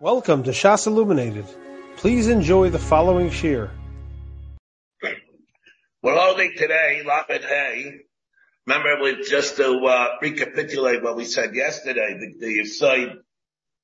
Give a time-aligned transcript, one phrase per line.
[0.00, 1.44] Welcome to Shas Illuminated.
[1.96, 3.68] Please enjoy the following shir.
[6.00, 7.94] We're holding today, Lamed Hei.
[8.64, 13.22] Remember, we just to uh, recapitulate what we said yesterday, the, the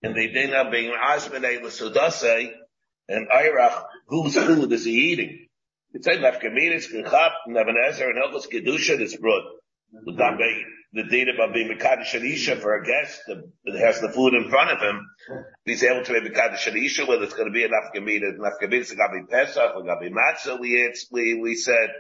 [0.04, 2.53] and the Dina being Asmane L'Sudase
[3.09, 5.49] and Irach, whose food is he eating?
[5.95, 9.43] It said Nafkamiris, Kechap, Nebuchadnezzar, and Elkos Kedusha, this broad.
[10.95, 14.70] The data about being Mekadosh Isha for a guest that has the food in front
[14.70, 15.04] of him,
[15.64, 18.93] he's able to be Mekadosh Isha, whether it's going to be enough Gamidas, enough Gamidas,
[18.93, 21.90] it's got to be Pesach, it's got to be Matzah, we, we, we said,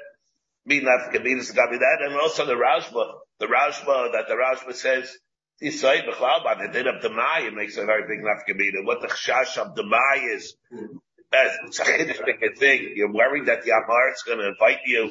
[0.64, 4.28] be enough Gamidas, it's got to be that, and also the Rashba, the Rashba, that
[4.28, 5.12] the Rashba says,
[5.60, 8.86] Yisrael B'chlal, by the din of Demai, it makes a very big enough Gamidah.
[8.86, 10.54] What the Chash of Demai is,
[11.32, 12.92] it's a interesting thing.
[12.94, 15.10] You're worried that the Amar is going to invite you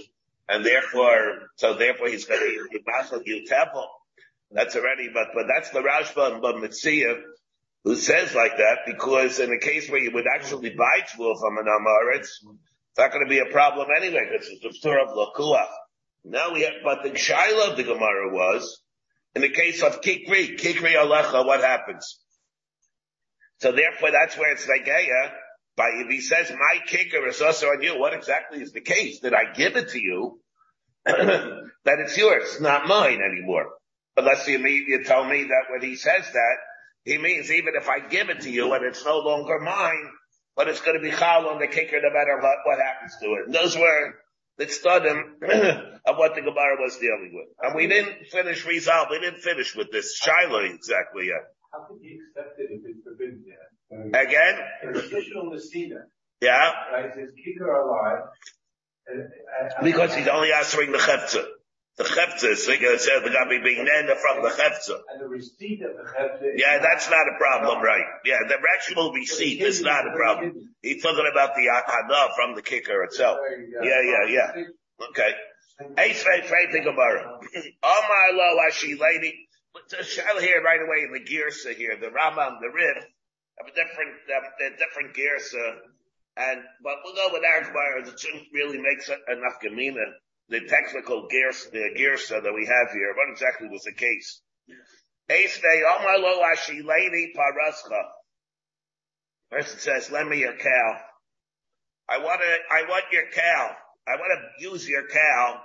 [0.50, 3.88] and therefore, so therefore he's going to be masal you temple.
[4.52, 7.22] That's already, but but that's the Rashba and Mitzia
[7.84, 11.58] who says like that because in a case where you would actually buy wool from
[11.58, 15.10] an Amaretz, it's not going to be a problem anyway because it's the store of
[15.10, 15.68] Lakuach.
[16.24, 18.82] Now we have, but the Shaila of the Gemara was
[19.36, 22.20] in the case of Kikri, Kikri Alecha, what happens?
[23.60, 24.88] So therefore, that's where it's like,
[25.76, 29.20] by if he says my kicker is also on you, what exactly is the case?
[29.20, 30.40] Did I give it to you?
[31.06, 33.70] that it's yours, not mine anymore.
[34.16, 36.56] Unless you mean, you tell me that when he says that,
[37.04, 40.10] he means even if I give it to you and it's no longer mine,
[40.56, 43.26] but it's going to be chal on the kicker no matter what, what happens to
[43.34, 43.46] it.
[43.48, 44.14] And those were
[44.58, 45.42] the studim
[46.06, 47.50] of what the Gemara was dealing with.
[47.62, 49.08] And we didn't finish resolve.
[49.10, 51.50] We didn't finish with this Shiloh exactly yet.
[51.74, 53.44] How could he accept it if it's forbidden?
[54.14, 54.60] Again?
[56.42, 56.72] Yeah.
[56.92, 57.12] Right?
[57.44, 58.24] Kicker alive.
[59.84, 61.46] Because he's only answering the chefza.
[61.98, 65.00] The chefza is said the guy being nenda from the chefza.
[65.12, 66.54] And the receipt of the chefza.
[66.58, 68.06] Yeah, that's not a problem, right?
[68.26, 70.74] Yeah, the actual receipt is not a problem.
[70.82, 73.38] He's talking about the hana from the kicker itself.
[73.84, 74.64] Yeah, yeah, yeah.
[75.10, 75.36] Okay.
[76.00, 77.40] Ace Ray Trey Gemara.
[77.84, 79.48] Omar lo ashi lady.
[80.04, 83.06] Shall here right away in the Girsa here, the Rambam, the Rif,
[83.58, 85.78] have a different, um, a different Girsa.
[86.36, 88.08] And, but we'll go with our Gemara.
[88.08, 90.06] It shouldn't really make enough Gemina.
[90.50, 93.14] The technical Girsa, the Girsa that we have here.
[93.16, 94.42] What exactly was the case?
[95.30, 95.60] Ace.
[99.50, 101.00] First it says, lend me your cow.
[102.10, 103.76] I want to, I want your cow.
[104.08, 105.62] I want to use your cow.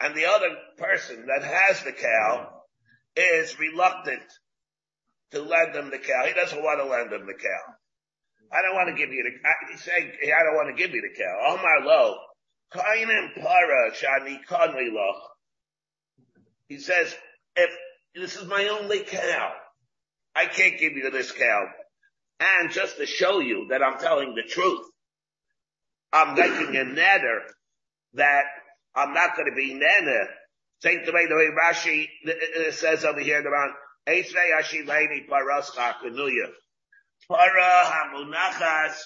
[0.00, 2.62] And the other person that has the cow
[3.16, 4.22] is reluctant
[5.34, 6.24] to lend him the cow.
[6.26, 7.74] He doesn't want to lend him the cow.
[8.52, 11.02] I don't want to give you the, he's saying, I don't want to give you
[11.02, 11.38] the cow.
[11.48, 12.16] Oh my lo.
[12.70, 14.38] Para shani.
[16.68, 17.14] He says,
[17.56, 17.70] if
[18.14, 19.52] this is my only cow,
[20.34, 21.66] I can't give you this cow.
[22.40, 24.86] And just to show you that I'm telling the truth,
[26.12, 27.42] I'm making a nether
[28.14, 28.44] that
[28.94, 30.26] I'm not going to be nana.
[30.80, 33.72] Same the way the way Rashi uh, uh, says over here around
[34.08, 36.50] Eisvei Ashi Lady Parascha Kanuya.
[37.28, 38.96] Para Hamunachas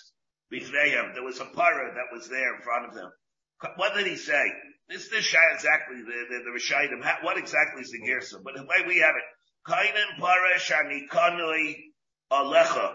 [0.52, 1.14] Bifneihem.
[1.14, 3.10] There was a para that was there in front of them.
[3.76, 4.52] What did he say?
[4.88, 7.18] This is exactly the the, the.
[7.22, 8.42] What exactly is the Gersa?
[8.42, 11.76] But the way we have it, Kainim para Shani Kanui
[12.32, 12.94] Alecha.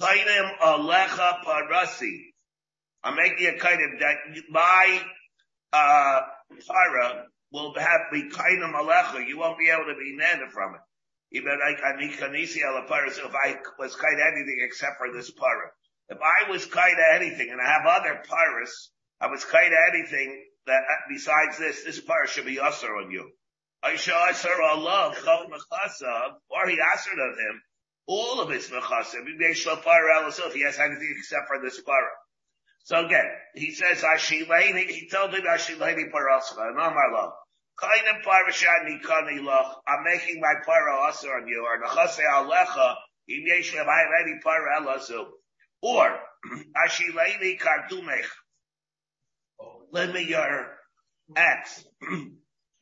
[0.00, 2.30] Kainim Alecha Parasi.
[3.02, 4.16] I'm making a kind of that
[4.50, 5.02] my
[5.72, 6.20] uh
[6.66, 9.26] para will have be kainim alecha.
[9.26, 10.80] You won't be able to be nana from it.
[11.32, 11.50] If I
[13.78, 15.70] was kind of anything except for this para,
[16.08, 19.78] if I was kind of anything, and I have other paras, I was kind of
[19.94, 23.30] anything that uh, besides this, this para should be usher on you.
[23.82, 25.14] I shall usher Allah
[26.50, 27.62] or he ushered on him
[28.06, 29.22] all of his mechasa.
[29.24, 32.10] If he has anything except for this para.
[32.84, 37.32] So again, he says, Ashileni, he told him Ashileni Parascha, and Amar
[39.86, 42.94] I'm making my para also on you, or Nachase Alecha,
[43.28, 45.26] Im Yesh Levai Leni Para Elazu.
[45.82, 46.18] Or,
[46.86, 48.26] Ashileni Kardumech,
[49.92, 50.76] lend me your
[51.36, 51.84] axe.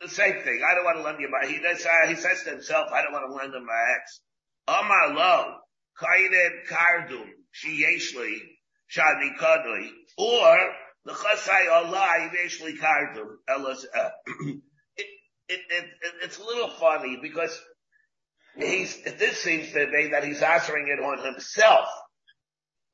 [0.01, 0.61] the same thing.
[0.69, 3.13] I don't want to lend you my, he, uh, he says to himself, I don't
[3.13, 4.21] want to lend him my axe.
[4.67, 5.55] Amar Lo,
[6.01, 7.29] Kainim Kardum,
[7.65, 10.59] Shani Kadli, or
[11.05, 13.87] the Chasai Allah eventually Kardum, Elas,
[15.49, 17.59] it, it, it, it's a little funny because
[18.57, 21.89] he's, this seems to be that he's answering it on himself.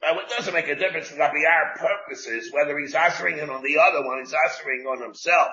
[0.02, 3.78] Now it doesn't make a difference for our purposes, whether he's answering it on the
[3.78, 5.48] other one, he's answering on himself.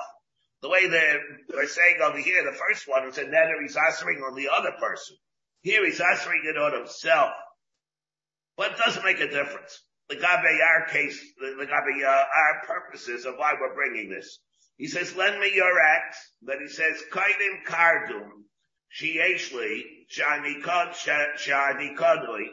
[0.62, 4.50] The way they're, saying over here, the first one is netter, he's answering on the
[4.50, 5.18] other person.
[5.62, 7.32] Here he's answering it on himself.
[8.58, 9.82] But it doesn't make a difference.
[10.10, 14.40] The Gabe our case, the, the Gabe our purposes of why we're bringing this.
[14.78, 16.18] He says, lend me your axe.
[16.42, 18.30] Then he says, kaidim kardum,
[19.00, 20.96] shieshli, shanikad,
[21.38, 22.48] shanikadli,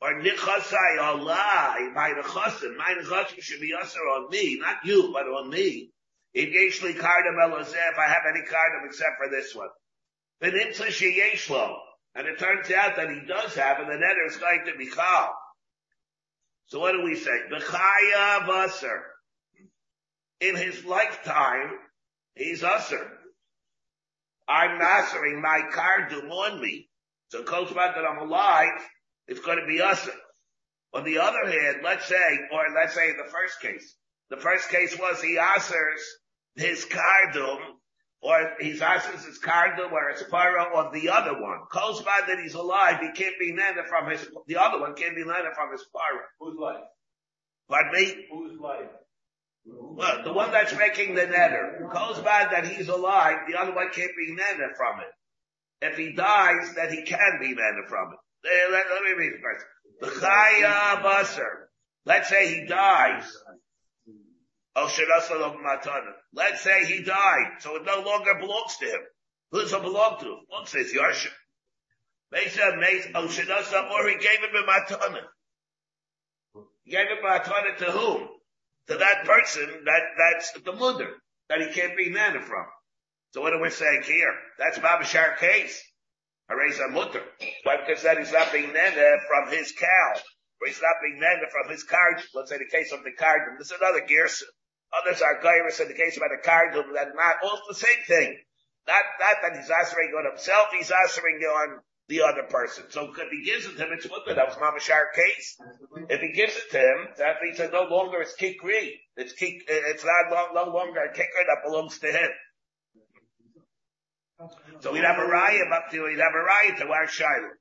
[0.00, 5.26] or nichasai alai, my nechasim, my nechasim should be usher on me, not you, but
[5.26, 5.90] on me.
[6.34, 9.68] If yeshli kardum elazeh, if I have any kardum except for this one.
[10.40, 11.76] Then imsa sheyeshlo.
[12.14, 14.86] And it turns out that he does have, and the netter is going to be
[14.88, 15.34] called.
[16.66, 17.30] So what do we say?
[17.50, 19.00] B'chaya v'aser.
[20.40, 21.70] In his lifetime,
[22.34, 23.10] he's usher.
[24.48, 26.88] I'm mastering my kardum on me.
[27.30, 28.80] So back that I'm alive,
[29.26, 30.14] it's going to be usher.
[30.94, 33.94] On the other hand, let's say, or let's say the first case.
[34.30, 36.00] The first case was he answers
[36.54, 37.58] his kardum,
[38.22, 41.60] or he's answers his kardum or his para on the other one.
[41.72, 45.24] By that he's alive, he can't be nana from his, the other one can't be
[45.24, 46.24] nana from his para.
[46.40, 46.84] Whose life?
[47.68, 48.26] Pardon me?
[48.30, 48.88] Whose life?
[49.70, 51.90] Well, the one that's making the netter.
[51.90, 55.86] Calls by that he's alive, the other one can't be nana from it.
[55.86, 58.70] If he dies, then he can be nana from it.
[58.72, 59.32] Let, let me read.
[60.00, 61.66] The chaya basar.
[62.04, 63.24] Let's say he dies.
[64.76, 64.88] Oh.
[66.32, 69.00] Let's say he died, so it no longer belongs to him.
[69.50, 70.38] Who does it belong to?
[70.48, 71.30] One says Yarsha.
[72.30, 75.22] Mesa, Mesa, oh, shirasal, or he gave him a matana.
[76.84, 78.28] He gave him a matana to whom?
[78.88, 81.08] To that person that, that's the mother,
[81.48, 82.66] that he can't be nana from.
[83.32, 84.32] So what are we saying here?
[84.58, 85.82] That's Babashar case.
[86.50, 87.22] Hareza mutter.
[87.64, 87.76] Why?
[87.84, 90.12] Because that he's not being nana from his cow.
[90.60, 92.22] Or he's not being nana from his card.
[92.34, 93.58] Let's say the case of the cardum.
[93.58, 94.42] This is another gears.
[94.96, 98.38] Others are gairis in the case about the cardum that not all the same thing.
[98.86, 102.84] Not, not that he's answering on himself, he's answering on the other person.
[102.88, 104.34] So if he gives it to him, it's mutter.
[104.34, 105.56] That was not a Mamashar case.
[106.08, 108.92] If he gives it to him, that means that no longer it's kikri.
[109.16, 112.30] It's kik, it's not no, longer a kicker that belongs to him.
[114.80, 117.58] So we'd have a riot up to, we'd have a riot to our Shiloh.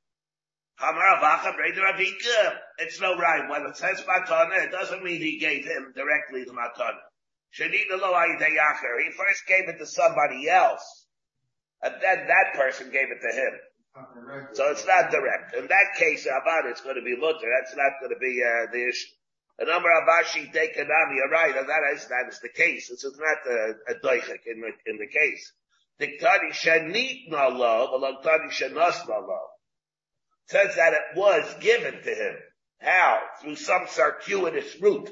[2.79, 3.49] It's no right.
[3.49, 7.01] When it says Matana, it doesn't mean he gave him directly the Matana.
[7.51, 7.63] He
[9.17, 11.07] first gave it to somebody else.
[11.81, 13.53] And then that person gave it to him.
[14.53, 15.55] So it's not direct.
[15.55, 17.47] In that case, Abad, it's going to be mutter.
[17.59, 19.07] That's not going to be, uh, the issue.
[19.59, 22.89] A number of Ashi Dekanami, you're right, and that is, that is the case.
[22.89, 25.51] This is not a, a doichik in the, in the case.
[25.99, 29.47] Diktani Shanit Nalav, Alantani Shanas Nalav
[30.45, 32.35] says that it was given to him.
[32.79, 33.19] How?
[33.41, 35.09] Through some circuitous route.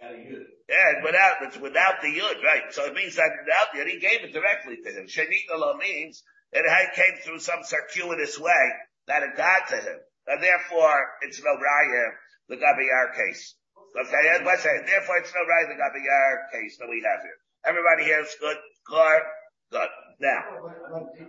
[0.00, 2.72] Yeah, without, it's without the yud, right?
[2.72, 5.06] So it means that without the yud, he gave it directly to him.
[5.06, 6.22] Shanit Shanitala means
[6.54, 8.64] it came through some circuitous way
[9.08, 9.98] that it got to him.
[10.26, 12.04] And therefore, it's no raya,
[12.48, 13.54] the Gabiyar case.
[13.76, 17.38] Okay, let's say, therefore it's no raya, the Gabiyar case that we have here.
[17.66, 18.56] Everybody here is good,
[18.86, 19.22] clear,
[19.70, 19.88] good.
[20.20, 20.40] Now,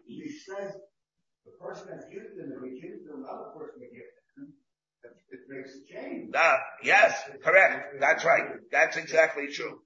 [0.06, 0.74] He says
[1.45, 4.54] the person that's gifted him, if we give to another person gift him,
[5.04, 6.33] it, it makes a change.
[6.36, 8.00] Uh, yes, correct.
[8.00, 8.44] That's right.
[8.72, 9.81] That's exactly true.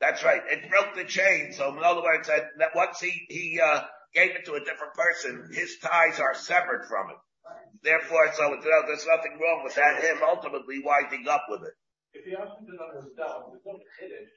[0.00, 0.42] That's right.
[0.50, 1.52] It broke the chain.
[1.52, 3.82] So in other words, that, that once he, he, uh,
[4.14, 7.20] gave it to a different person, his ties are severed from it.
[7.82, 11.74] Therefore, so it's, uh, there's nothing wrong with that, him ultimately winding up with it.
[12.12, 14.32] If he answers it on himself, there's no kiddush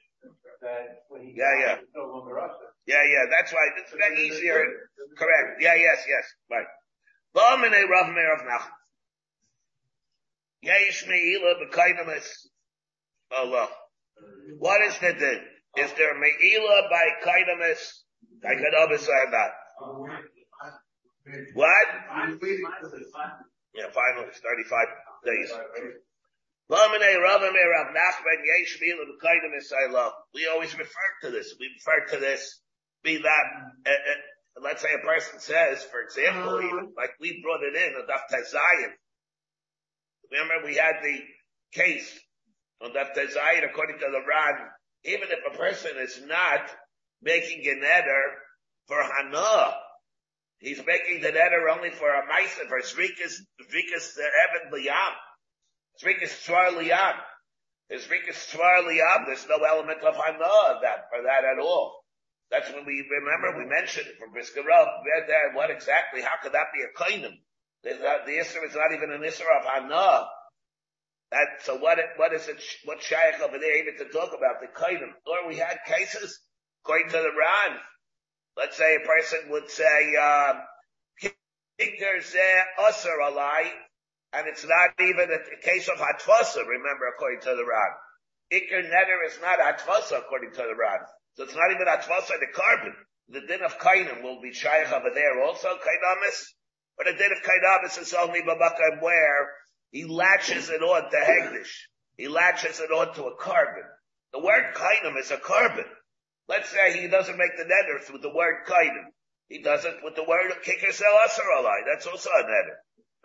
[0.60, 1.74] that when he Yeah, yeah.
[1.80, 2.52] it's no longer us.
[2.86, 3.72] Yeah, yeah, that's right.
[3.80, 4.62] It's that easier.
[5.16, 5.60] Correct.
[5.60, 6.24] Yeah, yes, yes.
[6.50, 6.66] Right.
[7.34, 8.76] Ba'amene Rav Meir of Nachman.
[10.62, 12.28] Yesh me'ila b'kaidamis.
[13.32, 13.68] Allah.
[14.58, 15.40] What is the din?
[15.78, 17.80] Is there me'ila by kaidamis?
[18.44, 19.50] Kaikadabis or not?
[21.54, 21.88] What?
[23.74, 24.86] Yeah, final is 35
[25.24, 25.52] days.
[26.70, 30.12] Ba'amene Rav Meir of Nachman Yesh me'ila b'kaidamis Allah.
[30.34, 31.54] We always refer to this.
[31.58, 32.60] We refer to this
[33.02, 33.46] be that,
[33.86, 37.94] uh, uh, let's say a person says, for example, even like we brought it in
[37.94, 38.92] on Daf Tezayin.
[40.30, 41.18] Remember we had the
[41.72, 42.18] case
[42.82, 44.68] on Daf Tezayin according to the Ran,
[45.04, 46.70] even if a person is not
[47.22, 48.36] making an eder
[48.90, 49.70] for Hana,
[50.58, 55.14] he's making the eder only for a Maisa, for Zrikas, Zrikas uh, Evan Liyam.
[56.02, 57.14] Zrikas Tzvar Liyam.
[57.94, 62.02] Zrikas Tzvar Liyam, there's no element of Hana that, for that at all.
[62.50, 66.90] That's when we remember we mentioned from there what exactly, how could that be a
[66.98, 67.38] kainim?
[67.84, 70.26] The, Isra is not even an Isra of Hana.
[71.30, 74.66] That, so what, what is it, what Shaykh over there even to talk about the
[74.66, 75.14] kainim?
[75.24, 76.40] Or we had cases,
[76.82, 77.78] according to the Ran,
[78.60, 80.60] let's say a person would say, um,
[81.80, 83.72] zeh asar alai,
[84.34, 87.92] and it's not even a case of hatfasa, remember, according to the Ran.
[88.52, 91.00] Iker neder is not hatfasa, according to the Ran.
[91.34, 92.94] So it's not even hatfasa the carbon.
[93.30, 96.44] The din of kainim will be shaykh over there also, kainamis.
[96.98, 99.48] But the din of kainamis is only babakam where
[99.90, 101.72] he latches it on to hegdish.
[102.18, 103.84] He latches it on to a carbon.
[104.32, 105.86] The word kainim is a carbon.
[106.50, 109.14] Let's say he doesn't make the neder with the word kainim.
[109.48, 111.86] He does it with the word kicker sel asaralai.
[111.86, 112.76] That's also a neder.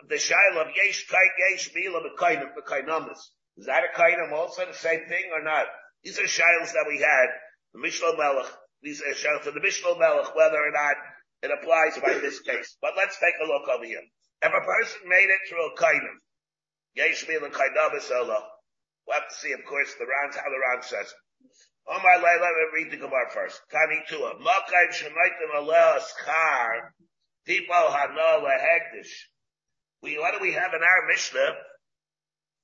[0.08, 3.18] The shail of yesh kai yesh mila b'kainim b'kainamis.
[3.58, 5.66] Is that a kainim also the same thing or not?
[6.04, 7.26] These are shiles that we had.
[7.74, 8.52] The Mishnah Melech
[8.86, 10.96] these are shown for the Mishnah Melech, whether or not
[11.42, 12.76] it applies by this case.
[12.80, 14.04] But let's take a look over here.
[14.42, 16.22] If a person made it through a kainim,
[16.96, 18.46] Yeshmil and Kaidavis Allah,
[19.06, 21.12] we'll have to see, of course, the Ran, how the Ran says.
[21.88, 23.60] Oh my life, let me read the Gemara first.
[23.70, 24.34] Tani Tua.
[24.42, 26.90] Makayim Shemaitim Aleh Aschar,
[27.48, 29.12] Tipo Hana Lehegdish.
[30.02, 31.54] We, what do we have in our Mishnah?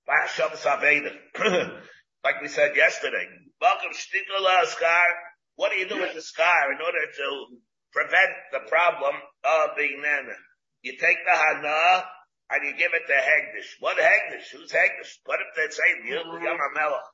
[0.09, 1.15] Basham Saveda.
[2.25, 3.27] like we said yesterday.
[3.63, 5.07] Makayim Shtikal Aschar,
[5.55, 7.57] what do you do with the scar in order to
[7.93, 9.15] prevent the problem
[9.45, 10.35] of being nana?
[10.83, 12.05] You take the hana
[12.51, 13.79] and you give it to Hegdish.
[13.79, 14.51] What Hegdish?
[14.53, 15.23] Who's Hegdish?
[15.25, 17.07] Put it to say Yom HaMelech.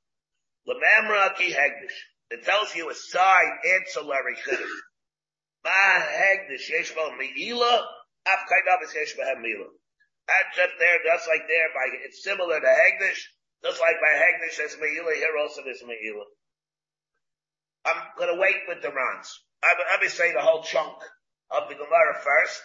[0.68, 1.96] Lemamraki Hegdish.
[2.30, 4.78] It tells you a side ancillary chiddush.
[5.64, 7.84] Ma Hegdish yesh meila,
[8.26, 9.68] af kaidav is yesh bohem meila.
[10.28, 13.20] There, just like there, by it's similar to Hegdish,
[13.64, 16.24] just like by Hegdish as meila, here also is meila.
[17.86, 19.40] I'm to wait with the runs.
[19.62, 20.98] Let me say the whole chunk
[21.50, 22.62] of the Gemara first,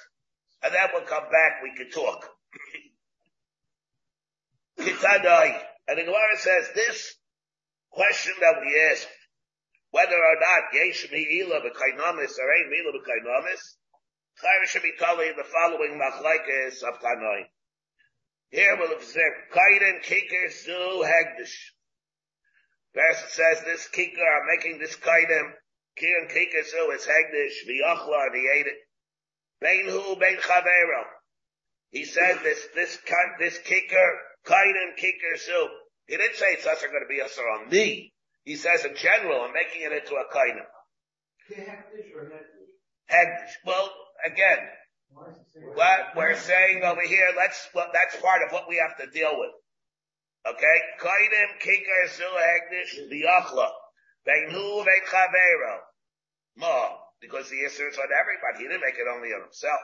[0.63, 1.63] and then we'll come back.
[1.63, 2.29] We can talk.
[4.79, 7.15] Kitadai, and the Gemara says this
[7.93, 9.07] question that we ask,
[9.91, 13.62] whether or not yesh mi'ila b'kainamis or ain't mi'ila b'kainamis,
[14.41, 17.45] Chayr should be the following machlekes of Tanoi.
[18.50, 21.73] Here we'll observe Kaiden Kiker Zu Hegdish.
[22.95, 25.53] Verse says this kikar, I'm making this kaidim,
[26.00, 28.77] kiran kikar so it's hegdish, v'yachla, and he ate it.
[29.59, 31.03] Bein hu, bein chavero.
[31.89, 32.97] He said this, this,
[33.39, 35.71] this kikar, kaidim, kikar soup.
[36.07, 38.13] He didn't say it's also going to be usher on me.
[38.43, 40.67] He says in general, I'm making it into a kaidim.
[41.50, 42.72] Hegdish or hegdish?
[43.10, 43.53] Hegdish.
[43.65, 43.89] Well,
[44.25, 44.60] again,
[45.75, 49.31] what we're saying over here, let's, well, that's part of what we have to deal
[49.31, 49.51] with.
[50.45, 50.77] Okay?
[51.00, 53.69] Kaidim kikar su hegdish v'yachla.
[54.27, 55.77] Beinu ve'et chavero.
[56.57, 56.89] Ma.
[57.22, 58.63] Because the answer is on everybody.
[58.63, 59.79] He didn't make it only on himself.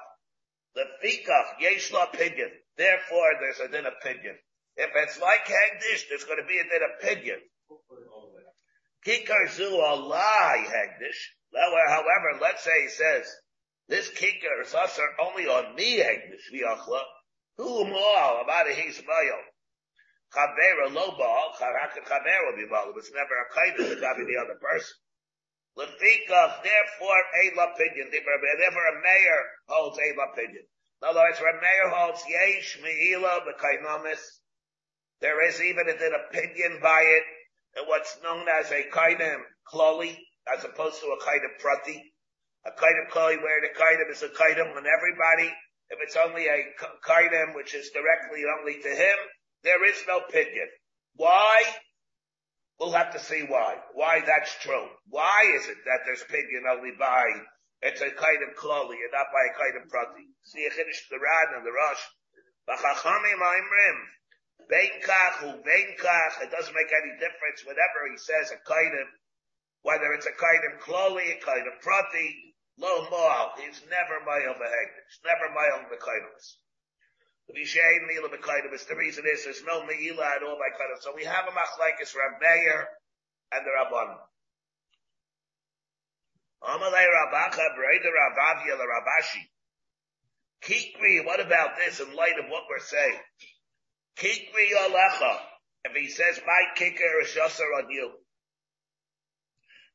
[0.76, 2.52] The fikach yeshla pidyon.
[2.76, 4.36] Therefore, there's a din of pidyon.
[4.80, 7.44] If it's like Hagdish, there's going to be a din of pidyon.
[9.06, 11.36] Kikar zu alai hegdish.
[11.54, 13.28] However, let's say he says,
[13.90, 14.74] this kikar is
[15.20, 17.02] only on me hegdish v'yachla.
[17.58, 19.40] Who more about a hismayo?
[20.34, 22.94] Chavera lo baal, charakat chavera be baal.
[22.96, 24.96] It's never a kindness, to be the other person.
[25.78, 30.68] Lefikach, therefore, a lapidyon, therefore a mayor holds a lapidyon.
[31.02, 34.39] In other words, a mayor holds yesh, me'ila, b'kainamis,
[35.22, 37.24] there is even an opinion by it,
[37.76, 42.14] and what's known as a kainim kloli, as opposed to a kainim prati.
[42.66, 45.54] A kainim kloli where the kainim is a kainim on everybody.
[45.90, 46.64] If it's only a
[47.06, 49.18] kainim which is directly only to him,
[49.64, 50.70] there is no pidyon.
[51.16, 51.64] Why?
[52.80, 53.76] We'll have to see why.
[53.94, 54.88] Why that's true.
[55.10, 57.26] Why is it that there's pidyon only by
[57.82, 60.28] it's a kind of kloli and not by a kind of prati?
[60.44, 61.72] See, you finish the Ran and the
[62.78, 64.00] ha'imrim.
[64.70, 66.42] Beinkach hu beinkach.
[66.46, 69.08] It doesn't make any difference whatever he says a of,
[69.82, 73.58] whether it's a of kloli, a of prati, lo mo'al.
[73.58, 75.10] He's never ma'al behegdish.
[75.10, 76.62] It's never ma'al b'kainus.
[77.50, 81.02] The Vishayin Mila B'Kaidim, the reason is there's no Meila at all by Kaidim.
[81.02, 82.88] So we have a Machlaikis Rab Meir
[83.52, 84.18] and the Rabban.
[86.62, 89.50] Amalei Rabacha Breda Rabavia the Rabashi.
[90.62, 93.20] Kikri, what about this in light of what we're saying?
[94.20, 95.38] Kikri Alecha.
[95.86, 98.12] If he says, my kicker is Yasser on you.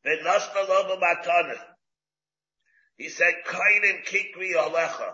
[0.06, 1.58] V'nasna Loba Matana.
[2.96, 5.12] He said, Kainim Kikri Alecha.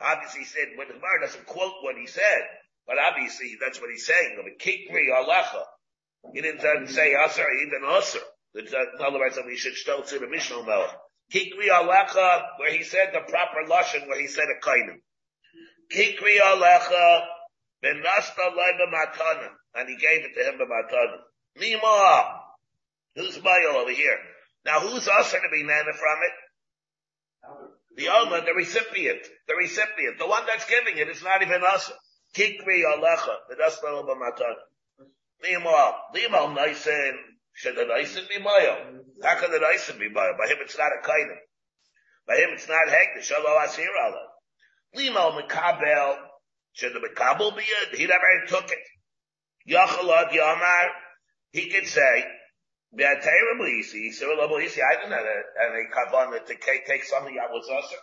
[0.00, 2.42] Obviously, he said when the Gemara doesn't quote what he said,
[2.86, 4.36] but obviously that's what he's saying.
[4.38, 5.62] Of kikri alacha,
[6.34, 7.46] he didn't say asar.
[7.62, 7.70] In
[9.00, 10.90] other words, that we should still to the Mishnah Melech.
[11.32, 15.00] Kikri alacha, where he said the proper lashon, where he said a kainim.
[15.94, 17.26] Kikri alacha,
[17.82, 18.42] ben nasta
[18.90, 21.18] matana, and he gave it to him b'matana.
[21.56, 22.40] Mima,
[23.16, 24.18] who's Mayo over here?
[24.64, 26.36] Now, who's asar to be nana from it?
[27.96, 31.92] The owner, the recipient, the recipient, the one that's giving it, it's not even us.
[32.34, 34.54] Kikri alecha, the dasnal b'matan.
[35.44, 37.12] Limal, limal naisen,
[37.52, 37.84] should the
[38.28, 39.02] be mayo?
[39.22, 40.32] How can the naisen be mayo?
[40.38, 41.36] By him it's not a kainim.
[42.26, 44.28] By him it's not hegdish, although asir Allah.
[44.96, 46.16] Limal mekabel,
[46.72, 47.96] should the mekabel be it?
[47.96, 48.84] He never took it.
[49.68, 50.88] Yachalad yamar,
[51.50, 52.24] he could say,
[52.94, 53.56] Be'atayra
[53.92, 58.00] He said, well, I didn't have any kavanah to take something that was usher.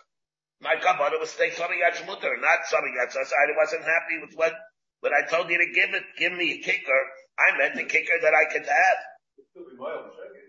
[0.60, 3.34] My kavanah was take something that's mutter, not something that's usher.
[3.34, 4.52] I wasn't happy with what,
[5.00, 7.02] when I told you to give it, give me a kicker.
[7.38, 8.98] I meant the kicker that I could have.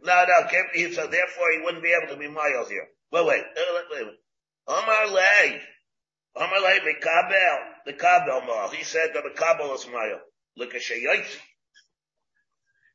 [0.03, 2.87] No, no, give so therefore he wouldn't be able to be miles here.
[3.11, 4.17] Wait, wait, wait, wait, wait.
[4.67, 5.61] Omar lay.
[6.35, 8.69] Omar lay, Mikabel, the Kabel mal.
[8.69, 10.21] He said that the Kabel is mile.
[10.57, 11.39] Look at Shayoytzi.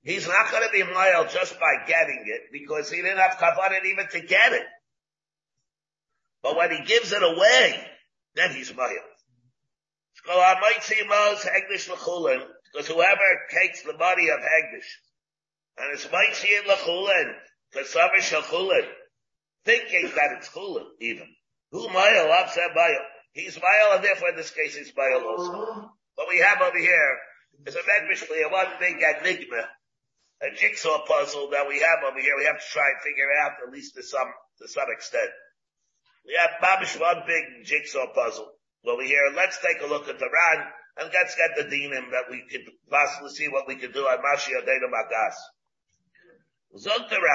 [0.02, 3.84] He's not going to be loyal just by getting it because he didn't have kavanah
[3.84, 4.66] even to get it.
[6.44, 7.84] But when he gives it away,
[8.36, 9.02] then he's loyal.
[12.72, 14.90] Because whoever takes the money of Hegdish
[15.78, 17.32] and it's Maitzi in Lachulin,
[17.74, 18.86] Kasavar Shachulin,
[19.64, 21.26] thinking that it's Chulin even.
[21.72, 23.04] Who Mayel, upset Mayel.
[23.36, 25.92] He's Mayel and therefore in this case he's Mayel also.
[26.14, 27.18] What we have over here
[27.66, 29.68] is a Medmishli, a one big enigma
[30.42, 32.36] a jigsaw puzzle that we have over here.
[32.36, 34.28] We have to try and figure out at least to some
[34.60, 35.30] to some extent.
[36.26, 38.52] We have Babish one big jigsaw puzzle
[38.84, 39.32] over here.
[39.34, 40.66] Let's take a look at the Ran
[40.98, 44.18] and let's get the dinim that we could possibly see what we could do on
[44.18, 45.36] Mashiach Dena Magas.
[46.78, 47.16] Zog the.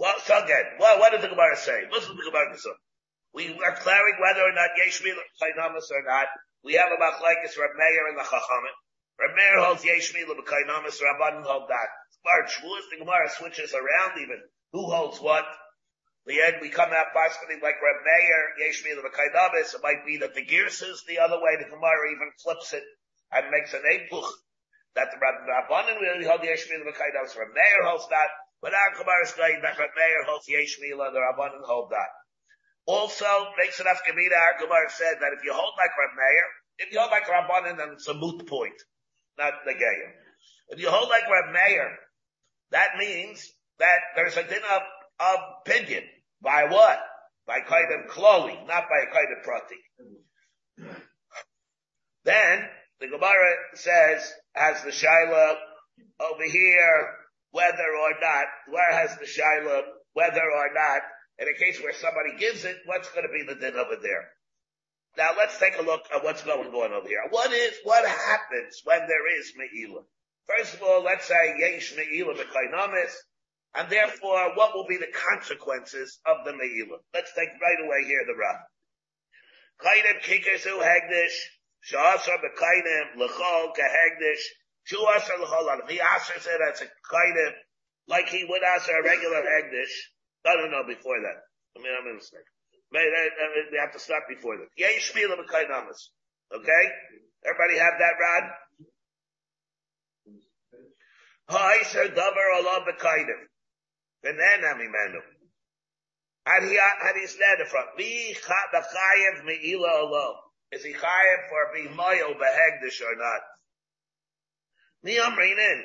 [0.00, 1.80] Well, so again, well, what did the Gemara say?
[1.80, 2.54] To the Gemara.
[3.38, 6.26] We are clearing whether or not Yesh Chainamas or not.
[6.66, 8.76] We have like it's Reb Meir and the Chachamim.
[9.14, 11.90] Rameir holds Yeshmi Lebekainamis, Rabbanim hold that.
[12.26, 14.42] Bar Shavuos, the Gemara switches around even.
[14.72, 15.46] Who holds what?
[16.26, 19.74] The end we come out possibly like Reb Meir, Yeshmi Lebekainamis.
[19.74, 21.62] It might be that the Gears is the other way.
[21.62, 22.82] The Gemara even flips it
[23.30, 24.30] and makes an Eipuch
[24.94, 27.38] that the Rabbanim really hold Yeshmi Lebekainamis.
[27.38, 28.30] Reb Meir holds that.
[28.62, 32.17] But our Gemara is saying that Reb Meir holds Yeshmi and the Rabbanim hold that.
[32.88, 33.28] Also,
[33.60, 36.46] makes enough Gemara, our Gemara said that if you hold like Reb Meir,
[36.78, 38.80] if you hold like Rabbanim, then it's a moot point
[39.38, 40.12] not the Gayim.
[40.68, 41.96] If you hold like Reb Meir,
[42.72, 43.48] that means
[43.78, 44.82] that there's a din of,
[45.20, 46.02] of pidyon.
[46.42, 46.98] By what?
[47.46, 49.76] By Kaidim Kloli, not by Kaidim Prati.
[52.24, 52.64] Then,
[53.00, 55.54] the Gemara says, has the Shaila
[56.20, 57.08] over here,
[57.52, 61.00] whether or not, where has the Shaila, whether or not,
[61.38, 64.30] in a case where somebody gives it, what's going to be the din over there?
[65.16, 67.24] Now let's take a look at what's going on over here.
[67.30, 70.04] What is, what happens when there is Me'ilah?
[70.46, 73.14] First of all, let's say Yesh Me'ilah B'Kainamis,
[73.74, 76.98] and therefore what will be the consequences of the Me'ilah?
[77.14, 78.56] Let's take right away here the Rab.
[79.82, 81.36] Kainim Kikesu Hegdish,
[81.90, 84.44] Sha'asar B'Kainim, L'chol Kehegdish,
[84.90, 87.52] Shu'asar L'chol He asks it as a Kainim,
[88.08, 89.94] like he would ask a regular Hegdish.
[90.48, 91.44] No, no, no, before that.
[91.76, 92.48] I mean, I'm in a mistake.
[92.90, 94.68] We have to stop before that.
[94.76, 95.12] Yesh.
[95.12, 96.84] Okay?
[97.44, 98.44] Everybody have that, Rod?
[101.50, 103.44] Ha'isar Davar Allah B'Kainim.
[104.24, 105.20] V'nena Mimenu.
[106.46, 107.88] Had he, had he stand in front.
[107.98, 110.40] Be B'Chayev Me'ila Allah.
[110.72, 113.42] Is he chayev for being moyo behegdish or not?
[115.02, 115.82] Ni amrinin.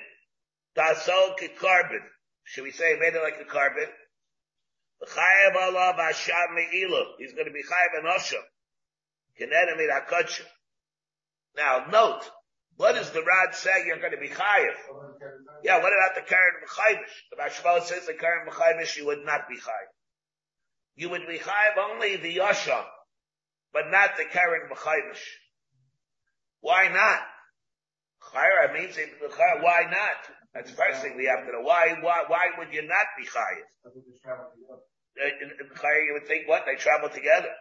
[0.78, 2.02] Tasol carbon.
[2.45, 3.88] Should we say made it like a carbon?
[5.06, 7.04] Chayev Allah Basham Me'ilu.
[7.18, 8.39] He's going to be Chayev and Osha.
[9.39, 10.46] Kenedamid HaKodshim.
[11.56, 12.22] Now note,
[12.78, 14.76] what does the Rad say you're going to be Chayev?
[15.63, 17.13] Yeah, what about the Karen Mechayish?
[17.32, 19.92] The Bashmal says the Karen Mechayish you would not be Chayev.
[20.96, 22.84] You would be Chayev only the Yosha,
[23.72, 25.22] but not the Karen Mechayish.
[26.62, 27.20] Why not?
[28.32, 28.98] Chayra means
[29.62, 30.36] why not?
[30.54, 31.62] That's the first thing we have to know.
[31.62, 33.68] Why, why, why would you not be chayiv?
[35.17, 36.65] In, in you would think what?
[36.65, 37.54] They travel together.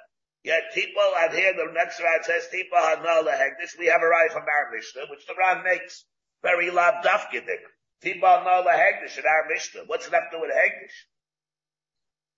[0.42, 4.32] Yet people out here, the next rad says, Tipo Hanala Hegdish, we have a right
[4.32, 6.04] from our Mishnah, which the Ram makes
[6.42, 7.62] very loud dafkidik.
[8.02, 9.82] Tipo Hanala Hegdish in our Mishnah.
[9.86, 11.06] What's have to do with Hegdish?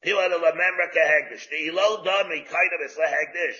[0.02, 1.48] People remember Hegdish.
[1.48, 3.56] The Elo Dami kind of is Hegdish.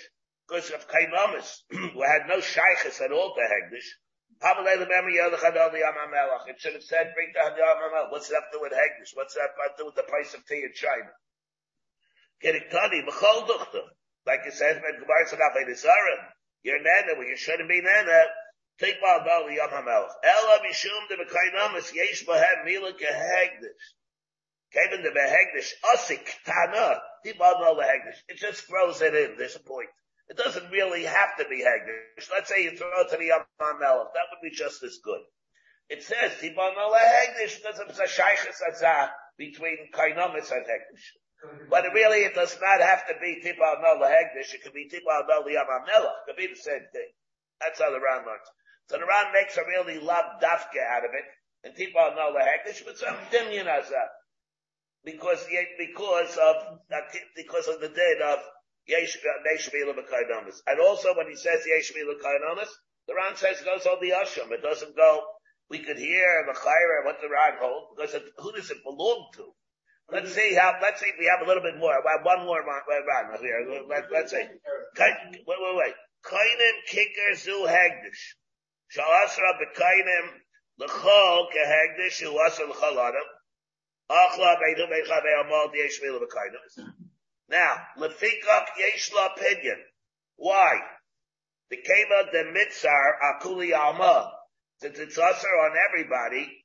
[0.47, 3.89] Because of Kainamis, who had no shaykhs at all to Hegdish.
[6.47, 9.15] It should have said, bring the Hadiyam What's that to do with Hegdish?
[9.15, 11.13] What's that to do with the price of tea in China?
[12.45, 13.81] Keriktani, B'chol Duchta.
[14.27, 16.21] Like it says, when Gemara said, Afay Nisarim,
[16.63, 18.23] you're Nana, well, you shouldn't be Nana.
[18.79, 20.11] Take Baal Baal Yom HaMelech.
[20.25, 23.85] Ela Mishum de B'kainamas, Yesh Bahem Mila Kehegdish.
[24.73, 28.19] Came in the Behegdish, Osik, Tana, Tibano Behegdish.
[28.29, 29.89] It just throws it in, there's a point.
[30.29, 32.31] It doesn't really have to be Hegdish.
[32.33, 34.09] Let's say you throw it to the Yamam Melech.
[34.15, 35.21] That would be just as good.
[35.89, 41.07] It says, Tibano Behegdish, because it's a Shaykhis Azah between Kainomis and Hegdish.
[41.71, 44.55] But really, it does not have to be Tibano Behegdish.
[44.55, 46.13] It could be Tibano Yamam Melech.
[46.23, 47.11] It could be the same thing.
[47.61, 48.49] That's how the Ran learns.
[48.89, 51.25] So the Ran makes a really love dafka out of it.
[51.65, 54.09] And Tibano Behegdish, but some Dimyan Azah
[55.05, 55.47] because
[55.79, 56.57] because of
[57.37, 58.39] because of the dead of
[58.87, 59.17] Yesh
[60.67, 62.69] And also when he says Yesh Kainomis,
[63.07, 64.51] the Ran says it goes on the Asham.
[64.51, 65.23] It doesn't go.
[65.71, 69.29] We could hear the Chayra what the Ran holds because it, who does it belong
[69.37, 69.53] to?
[70.13, 70.75] Let's see how.
[70.83, 71.95] Let's see if we have a little bit more.
[72.23, 73.85] One more Ran here.
[73.89, 74.37] Let, let's see.
[74.37, 75.95] Wait, wait, wait.
[76.25, 78.37] Kainim kicker zu hagdish.
[78.95, 80.29] Shalasra bekainim
[80.79, 83.15] l'chol kehagdish hu asal l'chol
[87.49, 89.81] now, lefikach yeshla pidyon.
[90.37, 90.79] Why?
[91.71, 94.33] The keva the mitzar akuli alma.
[94.81, 96.65] Since it's usher on everybody,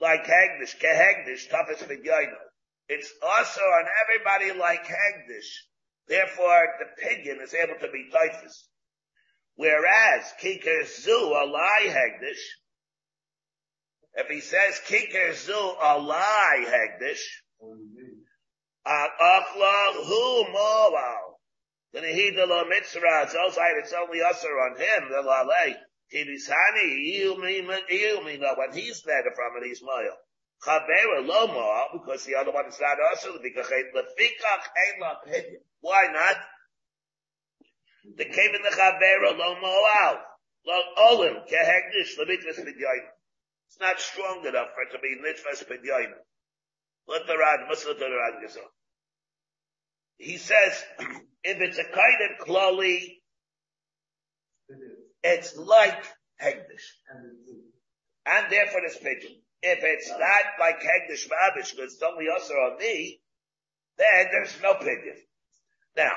[0.00, 2.32] like Hagdish, kehagdish, toughest pidyon.
[2.92, 5.50] It's also on everybody like Hagdish.
[6.08, 8.68] Therefore, the pidyon is able to be typhus.
[9.54, 12.44] Whereas, kikar zu alai hagdish,
[14.14, 17.24] if he says kiker zu alai hegdish,
[18.84, 21.40] uh, achla hu moal,
[21.94, 25.76] then he the lo mitzvah, it's also it's only usher on him, the lalei.
[26.12, 30.16] Kibisani, Iyumi, when he's there from it, he's moil.
[30.64, 35.44] Chavera lo moal, because the other one is not usher, because lefikach ein
[35.80, 36.36] Why not?
[38.16, 40.18] The came in the Chavera lo moal.
[40.64, 43.08] Lo olim, kehegdish, lemitvis midyoyim.
[43.72, 46.12] It's not strong enough for it to be mitzvahs pidyonim.
[47.08, 48.34] Let the Rad, must let the Rad.
[50.18, 50.84] He says,
[51.42, 53.16] if it's a kind of klali,
[55.24, 56.04] it's like
[56.40, 56.86] Hegdish.
[58.26, 59.41] And therefore it's pigeon.
[59.62, 63.20] If it's not like Hegdish Mabish, because it's only us or on me,
[63.96, 65.16] then there's no pigeon.
[65.96, 66.12] Now,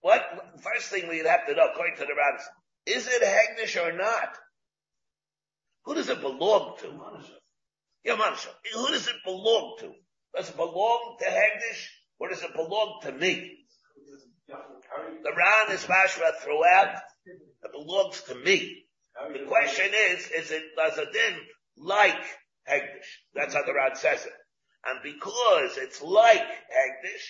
[0.00, 0.22] what,
[0.62, 2.46] first thing we'd have to know, according to the rabbis,
[2.86, 4.36] is it Hegdish or not?
[5.84, 6.92] Who does it belong to?
[8.04, 8.48] Yeah, Mansha.
[8.74, 9.92] Who does it belong to?
[10.36, 11.86] Does it belong to Hegdish
[12.18, 13.58] or does it belong to me?
[14.46, 16.96] The Ran is mashma throughout.
[17.26, 18.84] It belongs to me.
[19.32, 21.38] The question is, is it, does it then
[21.76, 22.22] like
[22.68, 23.10] Hegdish?
[23.34, 24.32] That's how the Ran says it.
[24.86, 27.26] And because it's like Hegdish,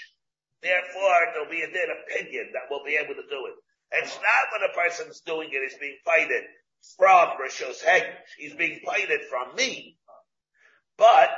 [0.62, 3.54] therefore there'll be a din opinion that will be able to do it.
[3.92, 6.44] It's not when a person's doing it, it's being fighted
[6.96, 8.30] from Rishos Hegdish.
[8.38, 9.96] He's being fighted from me.
[10.96, 11.30] But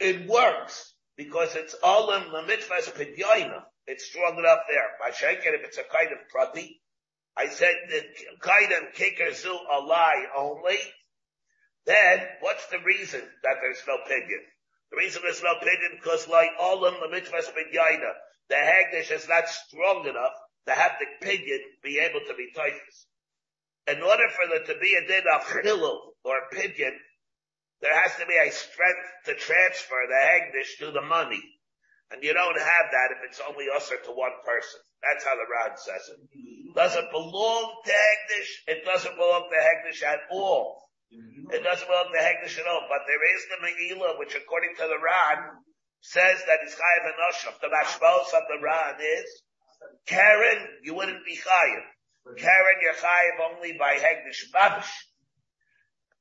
[0.00, 3.62] it works because it's Olam the mitzvahs pidyoina.
[3.86, 4.90] It's strong enough there.
[5.00, 6.80] By Shanker, if it's a kind of prati,
[7.36, 8.02] I said the
[8.40, 10.78] kind of kicker zu a lie only,
[11.86, 14.44] then what's the reason that there's no pidyon?
[14.90, 18.12] The reason there's no pidyon because like all Olam the mitzvahs pidyoina,
[18.48, 20.34] the Hegdish is not strong enough
[20.66, 23.06] to have the pidyon be able to be typhus
[23.86, 26.96] in order for there to be a din of chilul or pidyon,
[27.80, 31.42] there has to be a strength to transfer the hegdish to the money.
[32.10, 34.80] And you don't have that if it's only usher to one person.
[35.02, 36.74] That's how the Rad says it.
[36.74, 38.50] Does it belong to Hegdish?
[38.68, 40.85] It doesn't belong to Hegdish at all.
[41.10, 42.86] It doesn't belong to Hegdish at all.
[42.88, 45.38] But there is the Me'ilah, which according to the Rad,
[46.00, 47.54] says that it's Chayiv and Osham.
[47.60, 49.42] The Mashmos of the Rad is,
[50.06, 51.84] Karen, you wouldn't be Chayiv.
[52.36, 52.94] Karen you're
[53.54, 54.90] only by Hegdish Babish.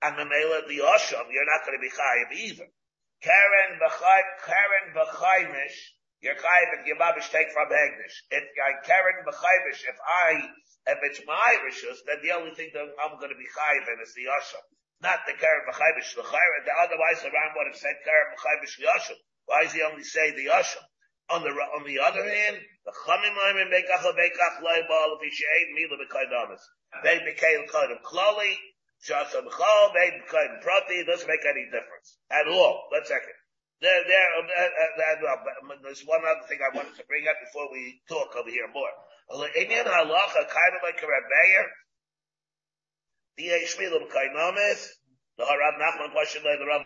[0.01, 2.67] And the Mela the Osham, you're not going to be chayiv either.
[3.21, 3.79] Karen
[4.93, 5.79] b'chaymish,
[6.21, 8.15] you're chayiv if your Babish take from Hegdish.
[8.31, 10.41] If I Karen b'chaymish, if I,
[10.87, 13.99] if it's my rishus, then the only thing that I'm going to be chayiv in
[13.99, 14.63] is the Osham.
[15.03, 18.87] Not the Karen b'chaymish, the Karen, otherwise the Ram would have said Karen b'chaymish the
[18.89, 19.19] Osham.
[19.45, 20.85] Why does he only say the Osham?
[21.29, 25.97] On the, on the other hand, the Chamim Oimim Bekach Bekach Leibal if Yishayin Mila
[25.97, 26.61] Bekaidamas.
[27.03, 28.53] They became kind of Klali,
[29.03, 32.17] Shasam Chol, they became Prati, it doesn't make any difference.
[32.31, 32.87] At all.
[32.91, 33.35] Let's it.
[33.81, 37.67] There, there, uh, uh, uh, there's one other thing I wanted to bring up before
[37.71, 38.91] we talk over here more.
[39.31, 41.63] Inyan halacha kind of like a Rebbeir,
[43.35, 44.79] the Yishmil of Kainamis,
[45.37, 46.85] the Harav Nachman question the Rav,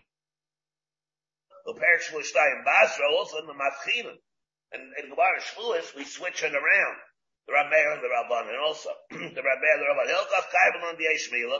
[1.66, 4.18] the Perish Shtayim Basra, also in the Matchinim.
[4.72, 6.98] And in Gemara Shvuas, we switch it around.
[7.46, 10.10] The Rameir and the Rabban, and also the Rameir and the Rabban.
[10.10, 11.60] Hilchach Kaibel on the Yeshmila.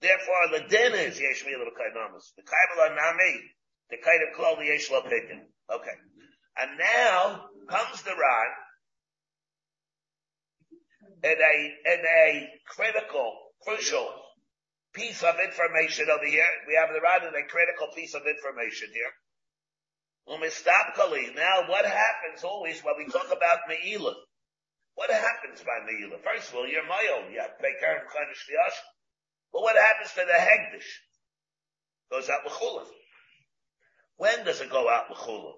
[0.00, 2.34] Therefore, the din is Yeshmila B'Kainamas.
[2.36, 3.42] The Kaibel on Nami.
[3.90, 5.00] The kind of klali yesh lo.
[5.00, 5.96] Okay.
[6.58, 8.50] And now comes the Ran
[11.22, 11.56] in a,
[11.94, 14.08] in a critical, crucial
[14.92, 16.46] piece of information over here.
[16.66, 19.12] We have the Ran in a critical piece of information here.
[20.28, 24.14] Now what happens always when we talk about Me'ilah?
[24.94, 26.20] What happens by Me'ilah?
[26.22, 27.72] First of all, you're Mayo, you have to pay
[29.52, 30.90] But what happens to the Hegdish?
[32.10, 32.86] Goes out with Chulin.
[34.18, 35.54] When does it go out Chulin?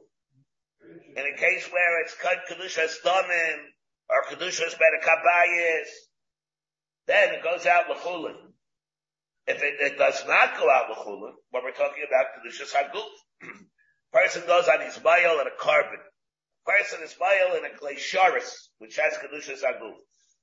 [1.16, 3.57] In a case where it's cut Kedushas Damin,
[4.09, 5.88] or Kedushas Bedakabayis,
[7.07, 8.37] then it goes out Chulin.
[9.46, 13.09] If it, it, does not go out Chulin, what we're talking about Kedushas Haguf.
[14.12, 16.01] Person goes on his mile and a carbon.
[16.66, 19.96] Person is mile in a glaciaris, which has Kedushas Haguf.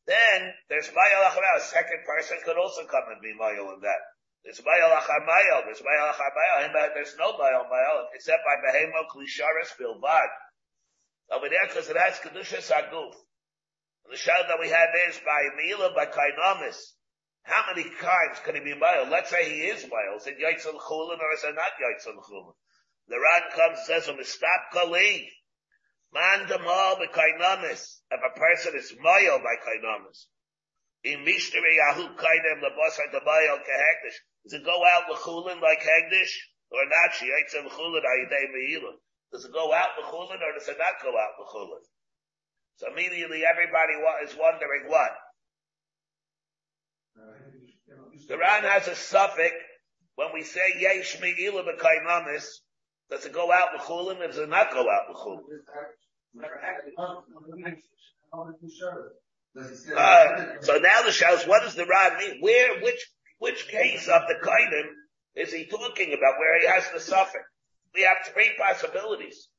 [0.07, 1.31] Then there's mile.
[1.57, 4.01] A second person could also come and be mile in that.
[4.47, 5.63] There's achar mile.
[5.65, 6.89] There's achar mile.
[6.95, 10.27] There's no mile mile except by behemo klisharis bilvad.
[11.29, 13.11] Over there, because it has Kedushas Haguf.
[14.09, 16.79] The shell that we have is by Mila, by Kainamis.
[17.43, 19.09] How many times can he be mile?
[19.11, 20.15] Let's say he is mile.
[20.15, 22.53] Is it Yaitzel Chulin or is it not Yaitzel Chulin?
[23.09, 25.29] The Ran comes and says, "Stop kali,
[26.13, 30.27] man demal b'kainamis." If a person is moyo by kainamis,
[31.03, 36.31] in mishteri yahu kainem lebasar demayel kehegdish, does it go out l'chulin like hegdish
[36.71, 37.13] or not?
[37.19, 38.93] She eats a l'chulin ayidei meila.
[39.33, 41.83] Does it go out l'chulin or does it not go out l'chulin?
[42.77, 45.11] So immediately everybody is wondering what.
[48.29, 49.53] The Ran has a suffix
[50.15, 52.47] when we say yesh meila b'kainamis.
[53.11, 55.43] Does it go out l'chulin or does it not go out l'chulin?
[59.97, 62.39] Uh, so now the shows, what does the Rad mean?
[62.41, 63.05] Where, which,
[63.39, 64.89] which case of the kainim
[65.35, 67.43] is he talking about where he has the suffix?
[67.93, 69.49] We have three possibilities.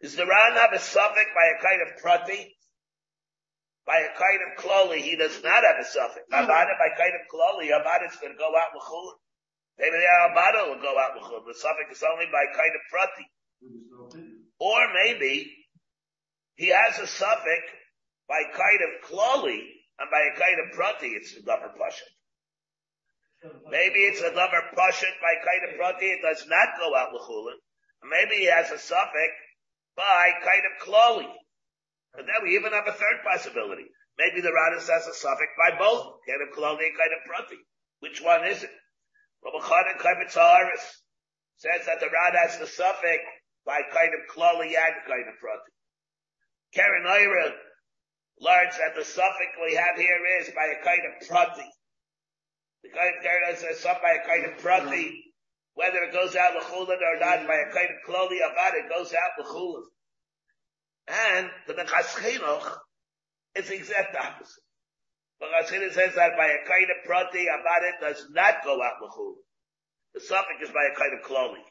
[0.00, 2.56] Is the Ran have a suffix by a kind of prati?
[3.86, 6.26] By a kind of kloli, he does not have a suffix.
[6.32, 9.16] Abada by kind of kloli, Abada is going to go out l'chulin.
[9.78, 11.46] Maybe the Abada will go out l'chulin.
[11.46, 13.26] The suffix is only by kind of prati.
[14.58, 15.54] Or maybe
[16.56, 17.62] he has a suffix
[18.28, 19.62] by kind of kloli
[19.98, 22.17] and by a kind of prati, it's a davar pashut.
[23.42, 27.58] Maybe it's a davar pashut by kind of prati, it does not go out l'chulin.
[28.02, 29.32] Maybe he has a suffix
[29.96, 31.30] by kind of kloli.
[32.14, 33.86] But then we even have a third possibility.
[34.18, 37.62] Maybe the Radis has a suffix by both, kind of kloli and kind of prati.
[38.00, 38.74] Which one is it?
[39.44, 43.22] Rabbi Chanan Kaimitz says that the Rad has the suffix
[43.64, 45.72] by kind of kloli and kind of prati.
[46.74, 47.54] Keren Orah
[48.40, 51.70] learns that the suffix we have here is by a kind of prati.
[52.82, 55.34] The kind of Karen says some by a kind of prati,
[55.74, 59.12] whether it goes out l'chulin or not, by a kind of kloli about it goes
[59.14, 59.82] out l'chulin.
[61.08, 62.76] And the Minchas Chinuch
[63.56, 64.62] is the exact opposite.
[65.42, 69.02] Minchas Chinuch says that by a kind of prati about it does not go out
[69.02, 69.42] l'chulin.
[70.14, 71.62] The suffix is by a kind of kloli.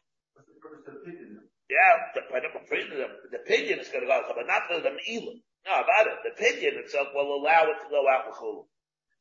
[1.70, 5.43] Yeah, the, the, the opinion is going to go out, but not the, the Me'ilim.
[5.67, 6.24] No, about it.
[6.24, 8.67] The opinion itself will allow it to go out with.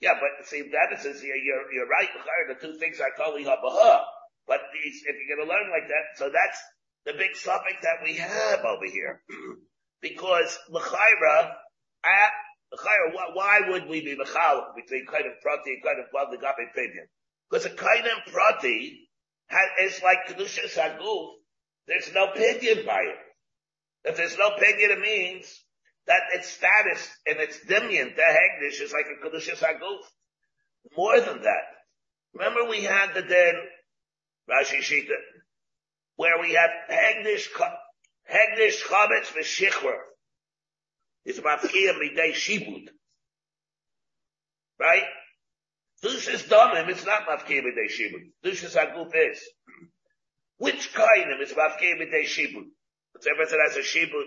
[0.00, 2.08] Yeah, but see, that is, you're, you're, you're right,
[2.48, 4.04] the two things are totally habaha.
[4.46, 6.60] But these, if you're going to learn like that, so that's
[7.04, 9.22] the big topic that we have over here.
[10.02, 11.52] because l'chayra,
[12.72, 16.38] l'chayra, why would we be mechal between kind of prati and kind of blood the
[16.38, 17.06] opinion?
[17.50, 19.08] Because a kind of prati
[19.82, 21.36] is like kedusha saguf
[21.86, 24.10] there's no pinion by it.
[24.10, 25.62] If there's no pinion, it means
[26.06, 30.04] that its status and its dimion, the hegdish, is like a kedushas haguf.
[30.96, 31.64] More than that.
[32.34, 33.54] Remember we had the den,
[34.48, 35.16] Rashi Shita,
[36.16, 37.48] where we had hegdish,
[38.30, 39.98] hegdish chametz v'shichwer.
[41.24, 42.88] It's mafkia midei shibud.
[44.78, 45.02] Right?
[46.02, 48.30] Dushas domim, it's not mafkia midei shibud.
[48.44, 49.42] Dushas haguf is.
[50.58, 52.64] Which kind of is mafkei b'dei shibud?
[53.14, 54.24] It's everything has a shibud.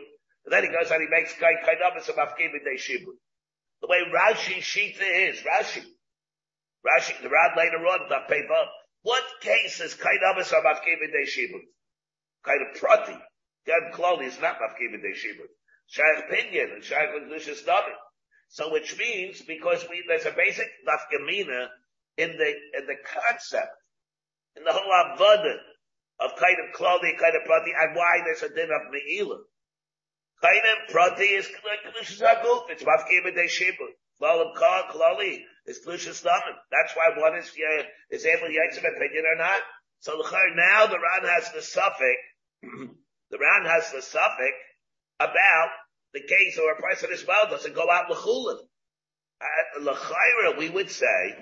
[0.49, 3.13] And then he goes and he makes kind of a mafkei b'dei shibud.
[3.81, 5.85] The way Rashi Shita is, Rashi,
[6.81, 8.65] Rashi, the Rad later on, the paper,
[9.03, 11.61] what case is kind of a mafkei b'dei shibud?
[12.43, 13.13] Kind of prati.
[13.67, 15.53] Gad Kloli is not b'dei shibud.
[15.85, 17.93] Shaykh Pinyan and Shaykh Lucius David.
[18.47, 21.67] So which means, because we, there's a basic nafkamina
[22.17, 23.69] in the, in the concept,
[24.57, 25.57] in the whole avodah,
[26.21, 29.41] of kind of clothing, kind of prati, and why there's a din of me'ilah.
[30.41, 32.83] Prati is it's
[34.55, 35.39] Kah, Klali,
[36.07, 36.21] is.
[36.23, 37.51] That's why one is,
[38.09, 39.61] is able to some opinion or not.
[39.99, 40.13] So
[40.55, 42.19] now the Ran has the suffix,
[42.61, 44.53] the Ran has the suffix
[45.19, 45.69] about
[46.13, 48.59] the case where a person as well doesn't go out l'chulin.
[49.41, 51.35] Uh, l'chayra, we would say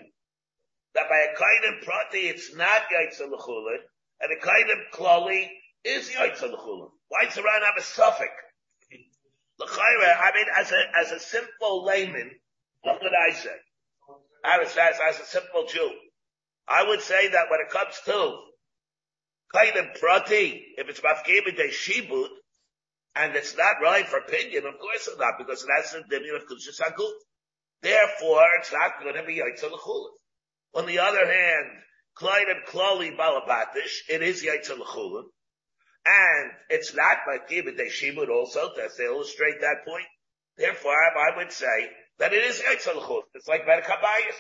[0.96, 1.38] that by a
[1.74, 3.78] of prati, it's not yaitza l'chulin,
[4.22, 5.48] and a kind of klali
[5.84, 6.90] is yaitza l'chulin.
[7.10, 8.32] Why does the Ran have a suffix?
[9.60, 12.32] I mean, as a, as a simple layman,
[12.82, 13.56] what would I say?
[14.44, 15.92] I as, as a simple Jew,
[16.68, 18.38] I would say that when it comes to
[19.78, 22.30] of prati, if it's mafkeba de shibut,
[23.16, 26.36] and it's not right for opinion, of course it's not, because it has a dimyon
[26.36, 26.80] of kushas
[27.82, 30.12] Therefore, it's not going to be l'chulin.
[30.76, 31.68] On the other hand,
[32.22, 35.26] and Klali Balabatish, it is l'chulin.
[36.08, 40.08] And it's not like Kibbut de Shibud also, to illustrate that point.
[40.56, 43.28] Therefore, I would say that it is yaitza l'chulin.
[43.36, 44.40] It's like Berkabayas.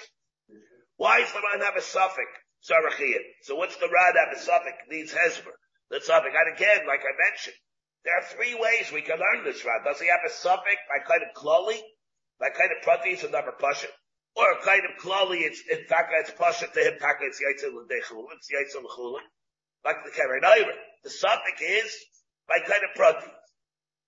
[0.96, 2.28] Why does the Ran have a suffix?
[2.62, 4.78] So what's the Ran have a suffix?
[4.90, 5.54] Needs Hezber.
[5.92, 6.34] The suffix.
[6.34, 7.56] And again, like I mentioned,
[8.04, 9.84] there are three ways we can learn this Ran.
[9.84, 11.80] Does he have a suffix by kind of Klali?
[12.40, 13.88] By kind of Prati, it's another Pasha?
[14.36, 18.38] Or kind of Klali, it's, in fact, it's Pasha to him, Taka, it's Yaitza l'dechulin,
[18.38, 19.26] it's Yaitza l'chulin.
[19.84, 20.42] Like the Keren
[21.04, 21.96] The suffix is
[22.48, 23.32] by kind of Prati.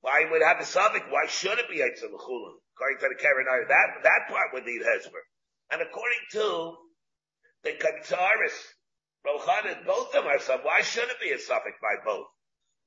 [0.02, 1.06] Why would have a suffix?
[1.10, 2.56] Why should it be Yaitza l'chulin?
[2.76, 5.24] According to the Keren That, that part would need Hezber.
[5.72, 6.78] And according to
[7.64, 8.56] the Kantaris,
[9.26, 10.64] Rochanan, both of them are sub.
[10.64, 12.28] Why should it be a suffix by both?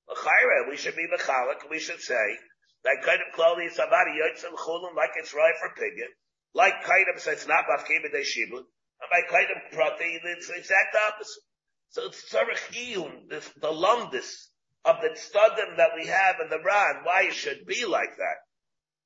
[0.09, 2.38] L'chayra, we should be mechalik, we should say,
[2.85, 6.11] that kind of clothing is somebody yotzim chulim, like it's right for pigin,
[6.55, 10.55] like kind of says not bafkim de shibun, and by kind of prati, it's the
[10.55, 11.45] exact opposite.
[11.93, 14.49] So it's tzarech the, the lumdis
[14.85, 18.39] of the studim that we have in the Ran, why it should be like that.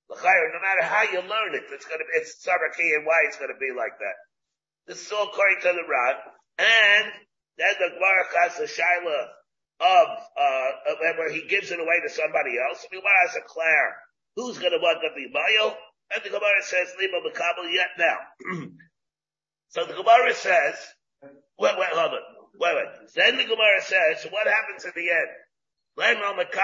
[0.09, 0.14] No
[0.62, 3.75] matter how you learn it, it's gonna be, it's tzarech and why it's gonna be
[3.77, 4.16] like that.
[4.87, 6.14] This is all according to the Ran,
[6.59, 7.12] and
[7.59, 9.35] then the Gemara has the shaila
[9.83, 12.87] of, uh, where he gives it away to somebody else.
[12.92, 13.96] We want to declare
[14.37, 15.75] who's going to want to be Mayo,
[16.14, 18.18] and the Gemara says, Lima Makabal yet now.
[19.70, 20.77] so the Gemara says,
[21.59, 23.10] wait, wait, hold on, wait, wait.
[23.14, 25.28] Then the Gemara says, what happens at the end?
[25.96, 26.58] Malik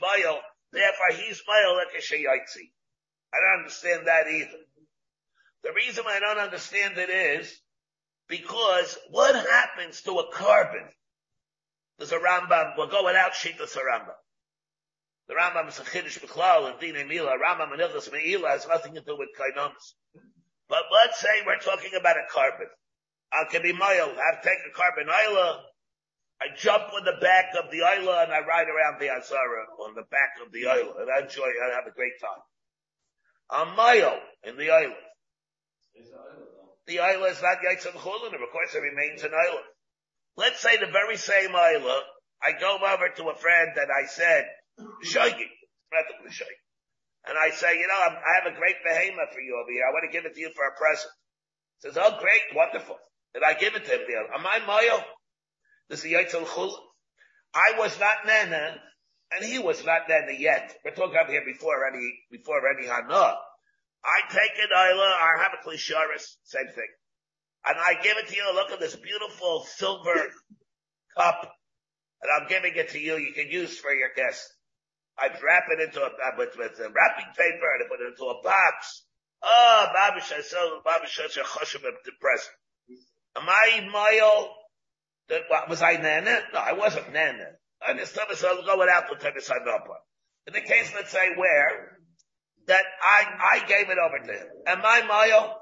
[0.00, 0.40] Mayo,
[0.72, 2.70] therefore he's Mayo like a Sheyaitis.
[3.32, 4.58] I don't understand that either.
[5.62, 7.60] The reason I don't understand it is
[8.28, 10.88] because what happens to a korban?
[11.98, 14.14] There's a Rambam, we'll go without Shitas Rambam.
[15.28, 17.32] The Rambam is a Chiddush B'chlal and Dina Mila.
[17.38, 19.94] Rambam and Ildas Me'ila has nothing to do with Kainomis.
[20.68, 22.68] But let's say we're talking about a carpet.
[23.32, 24.12] I can be mile.
[24.12, 25.64] I take a korban isla.
[26.40, 29.94] I jump on the back of the isla and I ride around the Azara on
[29.94, 32.42] the back of the isla and I enjoy, I have a great time.
[33.50, 34.94] A mile in the island.
[36.86, 39.62] The isla is not Yitzhak Chulin, of course it remains an isla.
[40.36, 42.02] Let's say the very same isla,
[42.42, 44.44] I go over to a friend and I said,
[47.26, 49.84] And I say, you know, I'm, i have a great behemoth for you over here.
[49.88, 51.12] I want to give it to you for a present.
[51.80, 52.96] He says, oh great, wonderful.
[53.32, 54.26] Did I give it to him?
[54.34, 55.02] Am I Mayo?
[55.88, 56.72] This is Chulin.
[57.54, 58.76] I was not Nana,
[59.32, 60.74] and he was not Nana yet.
[60.84, 63.36] We're talking up here before any, before any Hana.
[64.04, 66.90] I take an Isla, I have a Klisharis, same thing.
[67.66, 70.28] And I give it to you, look at this beautiful silver
[71.16, 71.52] cup,
[72.22, 74.52] and I'm giving it to you, you can use for your guest.
[75.18, 78.24] I wrap it into a, with, with a wrapping paper and I put it into
[78.24, 79.04] a box.
[79.42, 82.50] Oh, Babish, I saw Babish a choshev depressed.
[83.36, 84.48] Am I Mayo?
[85.28, 86.40] That, was I Nana?
[86.52, 87.46] No, I wasn't Nana.
[87.86, 89.50] I never said, I'll go without the Tevis
[90.46, 91.98] In the case, let's say where,
[92.66, 94.46] that I, I gave it over to him.
[94.66, 95.56] Am I Mayo?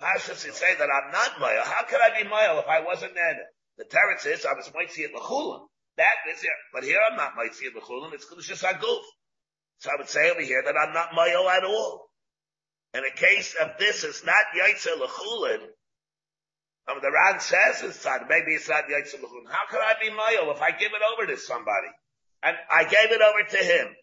[0.00, 1.62] How should he say that I'm not Mayo?
[1.64, 3.44] How could I be Mayo if I wasn't Nana?
[3.78, 5.66] The teretz is I was Moitzi at L'chulim.
[5.96, 6.50] That is it.
[6.72, 8.12] But here I'm not Moitzi at L'chulim.
[8.14, 9.02] It's Kedushas Aguf.
[9.78, 12.08] So I would say over here that I'm not Mayo at all.
[12.94, 15.60] In a case of this, it's not Yaitza L'chulim.
[16.88, 19.50] I mean, the Ran says it's not, maybe it's not Yaitza L'chulim.
[19.50, 21.88] How could I be Mayo if I give it over to somebody?
[22.42, 23.94] And I gave it over to him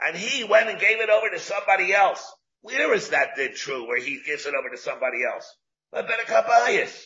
[0.00, 2.24] and he went and gave it over to somebody else.
[2.62, 5.54] Where is that did true where he gives it over to somebody else?
[5.92, 7.04] By Benakabayas.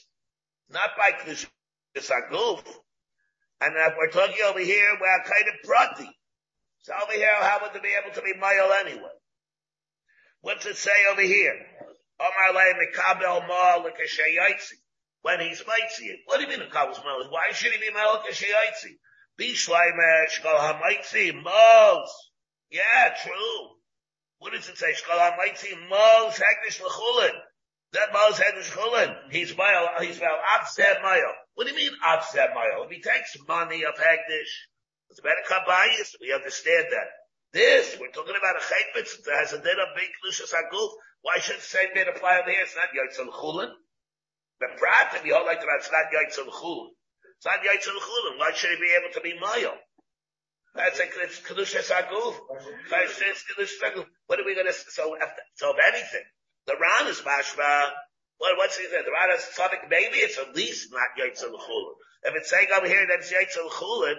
[0.71, 1.13] Not by
[1.97, 2.63] Kisaguf.
[3.61, 6.11] And uh, we're talking over here, we're kind of prati.
[6.83, 9.15] So over here, how would it be able to be male anyway?
[10.43, 11.55] What's it say over here?
[15.23, 16.23] When he's mitzi.
[16.27, 17.31] What do you mean Kabbal's Malik?
[17.31, 18.99] Why should he be Malik Shayaitzi?
[19.39, 22.31] Be Shleimesh, go Hamaitzi, Mos.
[22.71, 23.69] Yeah, true.
[24.39, 24.93] What does it say?
[24.93, 27.35] Shkolam Leitzi Mos Hegdish L'chulin.
[27.93, 29.17] That Mos Hegdish L'chulin.
[29.31, 31.35] He's mile, he's mile, Avseh mile.
[31.55, 32.85] What do you mean Avseh mile?
[32.85, 34.55] If he takes money of Hegdish,
[35.11, 36.19] it's better kabayis.
[36.21, 37.09] We understand that.
[37.53, 40.91] This, we're talking about a chaypitz that has a din of big klushas aguf.
[41.23, 42.67] Why should the same din apply over here?
[42.67, 43.71] It's not Yitzhak Chulin.
[44.59, 46.91] The prat, if you hold like that, it's not Yitzhak Chulin.
[47.39, 48.39] It's not Yitzhak Chulin.
[48.39, 49.79] Why should he be able to be mile?
[50.75, 52.35] That's a it's kedushas aguf.
[54.27, 54.73] What are we going to?
[54.73, 55.17] So,
[55.55, 56.27] so if anything,
[56.67, 57.91] the Ran is mashma.
[58.39, 59.05] What, what's he saying?
[59.07, 59.89] The is tzaddik.
[59.89, 61.95] Maybe it's at least not Yitzhak Chulin.
[62.25, 64.19] If it's saying over here that it's Yitzhak Chulin,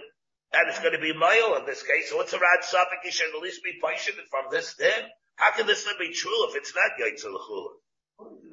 [0.54, 2.10] and it's going to be mile in this case.
[2.10, 3.04] So what's a Ran suffix?
[3.04, 5.04] He should at least be patient from this din.
[5.36, 7.76] How can this not be true if it's not Yitzhak Chulin?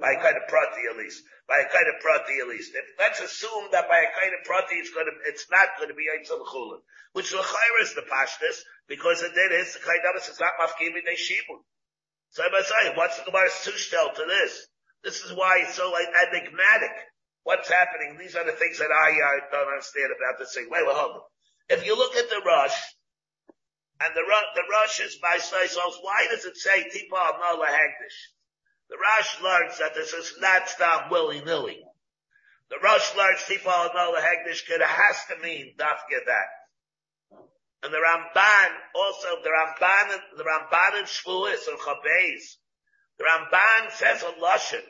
[0.02, 1.22] By a kind of prati at least.
[1.46, 2.74] By a kind of prati at least.
[2.74, 5.90] If, let's assume that by a kind of prati it's going to, it's not going
[5.90, 6.82] to be Yitzhak Chulin.
[7.12, 10.96] Which l'chayr is the pashtus, because it did is, the kind of it's not mafkim
[10.96, 11.62] in shibun.
[12.30, 14.66] So I'm saying, what's the Gemara's tushtel to this?
[15.04, 16.94] This is why it's so like, enigmatic.
[17.42, 18.18] What's happening?
[18.18, 20.68] These are the things that I uh, don't understand about this thing.
[20.70, 21.22] Wait, well, hold on.
[21.68, 22.78] If you look at the rush,
[24.00, 28.18] and the, the rush is by Saisos, why does it say Tipa Amala Hagdish?
[28.90, 31.80] The Rush learns that this is not stop willy-nilly.
[32.68, 37.42] The Rush learns Tipa Amala Hagdish could has to mean Dafka that.
[37.82, 42.56] And the Ramban also, the Ramban, the Ramban in Shvulis or Chabeis,
[43.18, 44.84] the Ramban says a Lashon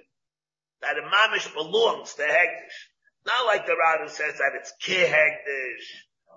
[0.83, 2.79] that a mamish belongs to Hegdish.
[3.25, 5.89] Not like the Rambam says that it's Ki Hegdish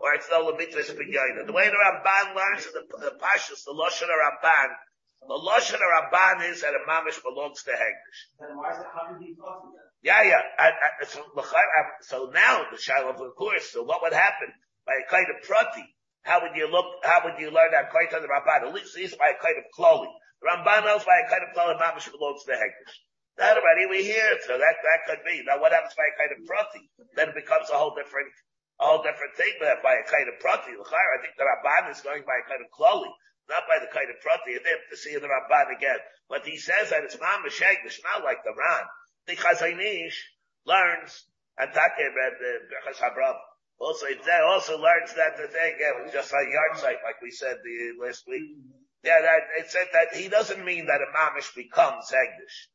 [0.01, 1.47] or it's no lemitzvah b'yoyna.
[1.47, 4.69] The way the Ramban learns the, the Pashas, the Lashon Ramban,
[5.27, 8.19] the Lashon Ramban is that a mamish belongs to Hegdish.
[8.39, 9.85] Then why is it, how did he talk to them?
[10.03, 10.41] Yeah, yeah.
[10.59, 14.53] And, and, so, um, so now the Shiloh, of course, so what would happen?
[14.85, 15.81] By a kind of prati,
[16.21, 18.67] how would you look, how would you learn that quite on the Ramban?
[18.67, 19.65] At least, by a kind of.
[19.73, 22.95] The Ramban knows by a kind of kloli, mamish belongs to Hegdish.
[23.37, 25.43] That already we hear so that, that could be.
[25.43, 26.87] Now what happens by a kind of prati?
[27.19, 28.31] Then it becomes a whole different,
[28.79, 30.71] a whole different thing, but by a kind of prati.
[30.71, 33.11] I think the Ramban is going by a kind of kloli,
[33.51, 34.55] not by the kind of prati.
[34.55, 35.99] And have to see the Ramban again.
[36.31, 38.87] But he says that it's mamish Hegdish, not like the Ran.
[39.27, 40.19] The Chazon Ish
[40.65, 41.27] learns,
[41.59, 43.35] and Take read the Berchas Habrav.
[43.79, 47.57] Also, they also learns that the thing, yeah, just a yard site, like we said
[47.63, 48.55] the last week.
[49.03, 52.71] Yeah, that, it said that he doesn't mean that a mamish becomes Hegdish.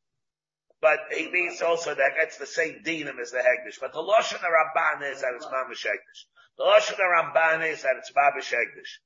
[0.81, 3.79] But he means also that gets the same dinam as the Hegdish.
[3.79, 6.21] But the Lashon Ramban is that it's mamish Hegdish.
[6.57, 8.97] The Lashon Ramban is that it's mamish Hegdish.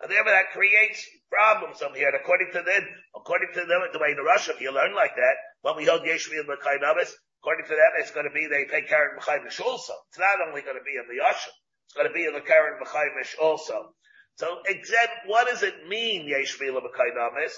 [0.00, 2.08] And therefore that creates problems over here.
[2.08, 5.16] And according to them, according to them, the way in Russia, if you learn like
[5.16, 7.10] that, when we hold Yeshvi and Mekhainavis,
[7.42, 9.94] according to them, it's going to be they take Karen Mekhaimish also.
[10.10, 11.50] It's not only going to be in the Yasha,
[11.86, 13.90] it's going to be in the Karen Mekhaimish also.
[14.36, 17.54] So, exact, what does it mean, Yeshvi and Mekhainavis?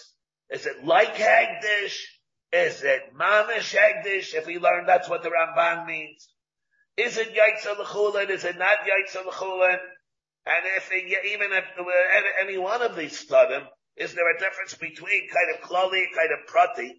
[0.50, 1.96] Is it like Hagdish?
[2.52, 4.34] Is it Mamish Hagdish?
[4.34, 6.28] If we learn that's what the Ramban means.
[6.96, 8.30] Is it Yaitza L'chulin?
[8.30, 9.78] Is it not Yaitza L'chulin?
[10.46, 11.64] And if even if
[12.40, 13.66] any one of these studim,
[13.96, 16.94] is there a difference between kind of klali, kind of prati,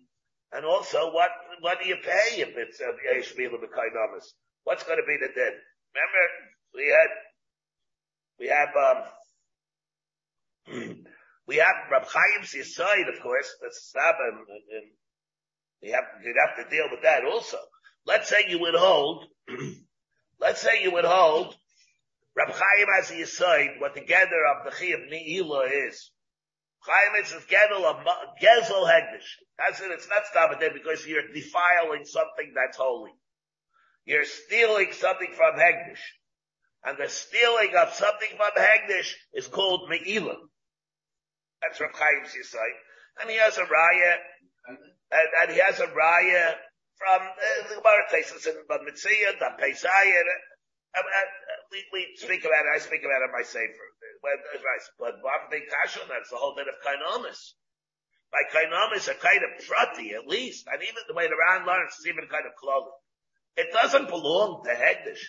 [0.52, 1.30] and also what
[1.62, 4.26] what do you pay if it's a yeshvila b'kainamis?
[4.66, 5.54] What's going to be the din?
[5.96, 6.24] Remember,
[6.76, 7.10] we had
[8.40, 8.76] we have
[10.68, 11.06] um,
[11.48, 14.92] we have Rab Chaim's Yisoid, of course, the and
[15.82, 17.58] you have you'd have to deal with that also.
[18.06, 19.26] Let's say you would hold,
[20.40, 21.56] let's say you would hold
[22.38, 26.12] Rab Chaim has a yisoid, what the gather of the Chi of Ni'ila is.
[26.82, 28.06] Chaim is a gather of
[28.40, 29.26] Gezel Hegdish.
[29.58, 33.10] That's it, it's not stopping there because you're defiling something that's holy.
[34.06, 36.04] You're stealing something from Hegdish.
[36.86, 40.38] And the stealing of something from Hegdish is called Me'ilah.
[41.64, 42.78] That's Rab Chaim's yisoid.
[43.20, 44.14] And he has a raya,
[45.12, 46.56] and, and he has a raya
[46.98, 50.24] from uh, the Gemara takes in Mitzvah, the Pesayah,
[51.72, 53.88] we, we speak about it, I speak about it in my Sefer.
[54.24, 55.14] But
[55.52, 57.54] Kasha, that's the whole bit of Kainomis.
[58.32, 61.94] By Kainomis, a kind of prati, at least, and even the way the Ran learns,
[61.96, 62.98] it's even kind of clothing.
[63.58, 65.22] It doesn't belong to Hegdish.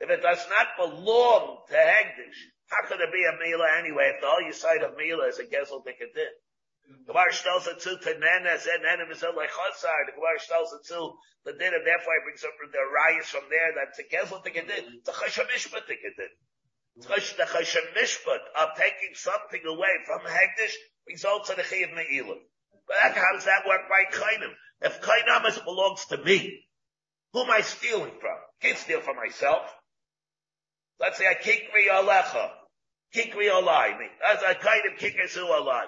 [0.00, 4.20] If it does not belong to Hegdish, how could it be a Mila anyway if
[4.20, 6.32] the whole side of Mila is a Gezel Dikadin?
[6.86, 10.00] The Gemara tells it to Nana, said Nana like Chosar.
[10.06, 13.44] The Gemara tells it to the din, and therefore he brings up the rayas from
[13.48, 15.00] there that to cancel to get in.
[15.00, 16.32] It's a chashamishpat to get in.
[16.96, 20.74] The chashamishpat of taking something away from Hegdish
[21.08, 22.40] results in a chiyav me'ilim.
[22.86, 24.52] But how does that work by kainim?
[24.82, 26.64] If kainamas belongs to me,
[27.32, 28.38] who am I stealing from?
[28.60, 29.62] Can't steal from myself.
[31.00, 32.50] Let's say I kikri alecha.
[33.14, 34.06] Kikri olai me.
[34.26, 35.86] As I kind of kikri su olai.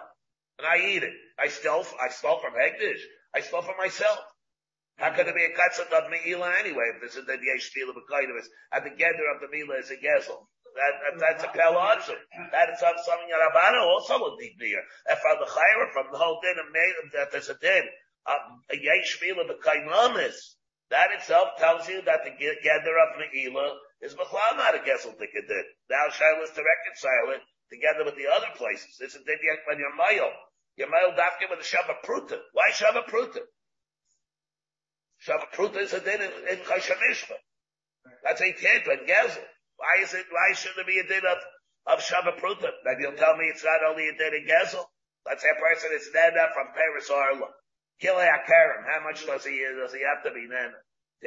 [0.58, 1.12] And I eat it.
[1.38, 3.02] I stole, I stole from Hegdish.
[3.34, 4.18] I stole from myself.
[4.96, 6.96] How could it be a katzat of Me'ila anyway?
[6.96, 10.00] If this is the Yesh Tila B'Kaidavis, and the gather of the Me'ila is a
[10.00, 10.48] Gezel.
[10.72, 12.16] That, that, that's a Pel also.
[12.52, 14.80] That is something Rabbana also will be near.
[15.08, 17.84] If from the Chayra, from the whole din of Me'ila, that there's a din,
[18.24, 20.56] a Yesh Me'ila B'Kaidamis,
[20.88, 25.42] that itself tells you that the gather of Me'ila is B'chlal not a Gezel Tika
[25.44, 25.66] din.
[25.90, 28.96] Now Shail is to reconcile it together with the other places.
[28.98, 29.36] This is din
[29.68, 30.32] when you're.
[30.76, 32.38] You're Mayel Dafke with the Shabbat Pruta.
[32.52, 33.40] Why Shabbat Pruta?
[35.24, 37.36] Shavapruta is a din in, in Chashanishma.
[38.22, 39.44] That's a Kedra in Gezel.
[39.76, 41.38] Why is it, why should there be a din of,
[41.92, 42.68] of Shavapruta?
[42.84, 44.84] Then you'll tell me it's not only a din in Gezel.
[45.24, 47.48] Let's say a person is Nana from Paris or Arla.
[48.02, 48.84] Kilei Akarim.
[48.86, 50.76] How much does he, does he have to be Nana?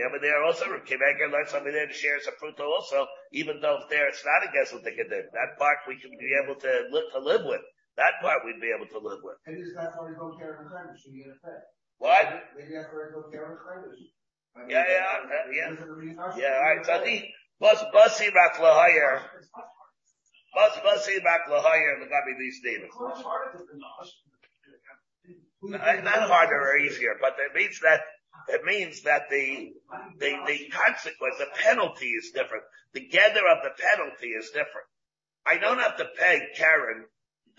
[0.05, 4.07] Over there also, Kiveker learns something there to share Sapruta also, even though if there
[4.07, 5.33] it's not a Gezel Tikkadin.
[5.33, 7.61] That part we should be able to live, to live with.
[7.99, 9.35] That part we'd be able to live with.
[9.43, 11.35] And is that why you don't care time, so you get?
[11.99, 12.47] What?
[12.55, 13.91] Maybe that's why you don't care for time.
[14.71, 15.19] Yeah, yeah,
[15.51, 15.75] yeah.
[16.39, 17.27] Yeah, alright, so the,
[17.59, 19.19] bus, busi rak lahayer,
[20.55, 22.95] bus, busi rak lahayer, legabi these demons.
[25.61, 27.99] Not harder or easier, but it means that,
[28.47, 29.73] it means that the,
[30.19, 32.63] the, the consequence, the penalty is different.
[32.93, 34.87] The gather of the penalty is different.
[35.45, 37.05] I don't have to pay Karen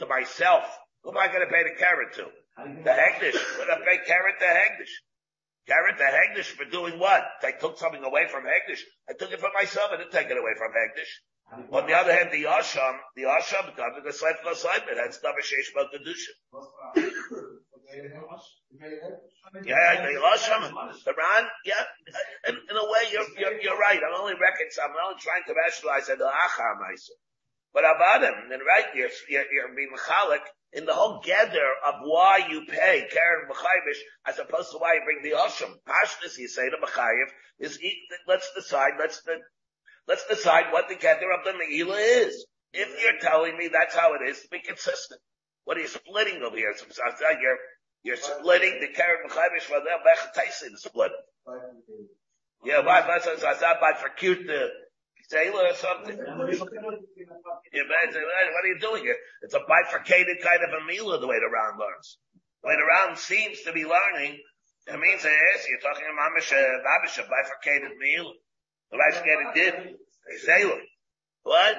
[0.00, 0.64] to myself.
[1.02, 2.26] Who am I going to pay the carrot to?
[2.84, 3.36] The Hegdish.
[3.36, 4.92] I'm going to pay carrot to Hegdish.
[5.68, 7.22] Karen to Hegdish for doing what?
[7.42, 8.80] I took something away from Hegdish.
[9.08, 9.90] I took it for myself.
[9.92, 11.12] I didn't take it away from Hegdish.
[11.72, 15.42] On the other hand, the Asham, the Asham, the the Seif Lasaibit, had stuff a
[15.42, 16.32] Sheish Kedusha.
[19.64, 20.62] Yeah, the Asham,
[21.04, 21.84] the Ran, yeah,
[22.48, 23.98] in, in a way, you're, you're, you're right.
[23.98, 27.18] I'm only reconciling, I'm only trying to rationalize that the Acham, I said.
[27.72, 30.42] But about him, then right, you're, you're, you're being mechalik
[30.72, 35.02] in the whole gather of why you pay Karen Mechayivish as opposed to why you
[35.04, 35.74] bring the Asham.
[35.86, 37.26] Pashtus, you say to Mechayiv,
[37.58, 37.78] is,
[38.26, 39.22] let's decide, let's,
[40.06, 42.46] let's decide what the gather of the Me'ila is.
[42.72, 45.20] If you're telling me that's how it is, be consistent.
[45.64, 46.74] What are you splitting over here?
[47.40, 47.58] You're,
[48.02, 51.10] you're splitting the Karen Mechayivish for the split.
[52.64, 54.68] Yeah, why, by for cute, the,
[55.30, 56.16] Taylor or something.
[56.16, 56.24] You
[57.86, 59.16] imagine, what are you doing here?
[59.42, 62.18] It's a bifurcated kind of a meal the way the Ran learns.
[62.62, 64.38] The way the Ran seems to be learning,
[64.86, 68.32] it means yes, you're talking about mamish, a bifurcated meal.
[68.90, 69.74] The bifurcated did.
[70.44, 70.80] Taylor.
[71.42, 71.76] What?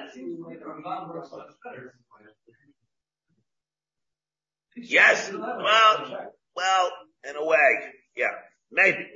[4.76, 5.30] Yes.
[5.32, 6.90] Well, well,
[7.28, 8.28] in a way, yeah,
[8.70, 9.06] maybe.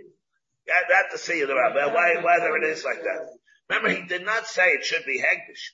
[0.66, 3.28] Yeah, that to see the rabbi, why, whether it is like that.
[3.68, 5.72] Remember, he did not say it should be Hegdish.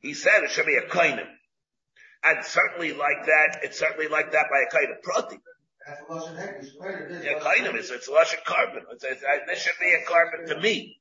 [0.00, 1.28] He said it should be a kainim.
[2.22, 5.38] And certainly like that, it's certainly like that by a kind of proti.
[7.22, 8.82] Yeah, kainim is, it's a lush korban.
[8.92, 10.98] It's, it's, this should be a korban to me.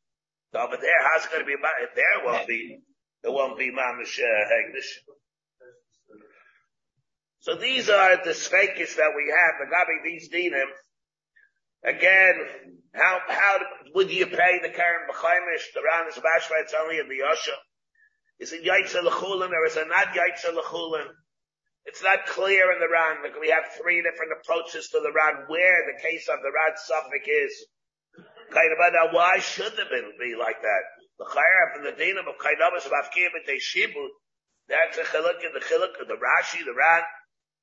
[0.51, 2.79] So over there, how's it going to be, if there won't be,
[3.23, 4.91] it won't be mamish uh, Hegdish.
[7.39, 10.69] So these are the svekis that we have, the gabi these dinim.
[11.83, 12.35] Again,
[12.93, 13.59] how, how
[13.93, 17.57] would you pay the Karen B'chaimish, the Ran is Bashva, it's only in the Yasha?
[18.39, 21.07] Is it Yaitza L'chulin or is it not Yaitza L'chulin?
[21.85, 23.23] It's not clear in the Ran.
[23.23, 26.75] Like we have three different approaches to the Ran where the case of the Ran
[26.77, 27.53] suffix is.
[28.53, 30.83] Now why should it be like that?
[31.19, 34.07] The Chayar from the Dinam of Kainamas of Afkim and Teshibu,
[34.69, 37.03] that's a chiluk in the chiluk of the Rashi, the Ran,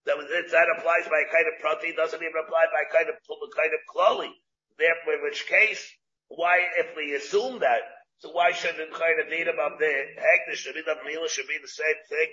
[0.07, 3.17] that, that applies by a kind of proti, doesn't even apply by a kind of,
[3.21, 4.33] a kind of kloli.
[4.79, 5.83] Therefore, in which case,
[6.29, 7.83] why, if we assume that,
[8.21, 11.59] so why shouldn't kind of need about the Hagdish should be the Mila should be
[11.61, 12.29] the same thing?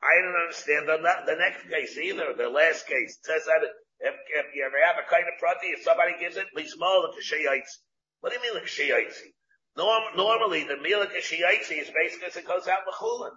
[0.00, 0.96] I don't understand the,
[1.28, 3.20] the next case either, the last case.
[3.20, 3.60] Says that
[4.00, 7.76] if, if you ever have a kind of prati, if somebody gives it, the Kashayaitzi.
[8.20, 9.36] What do you mean Kashayaitzi?
[9.76, 13.36] Norm, normally the Mila Kashayaitzi is basically as it goes out Lachulin.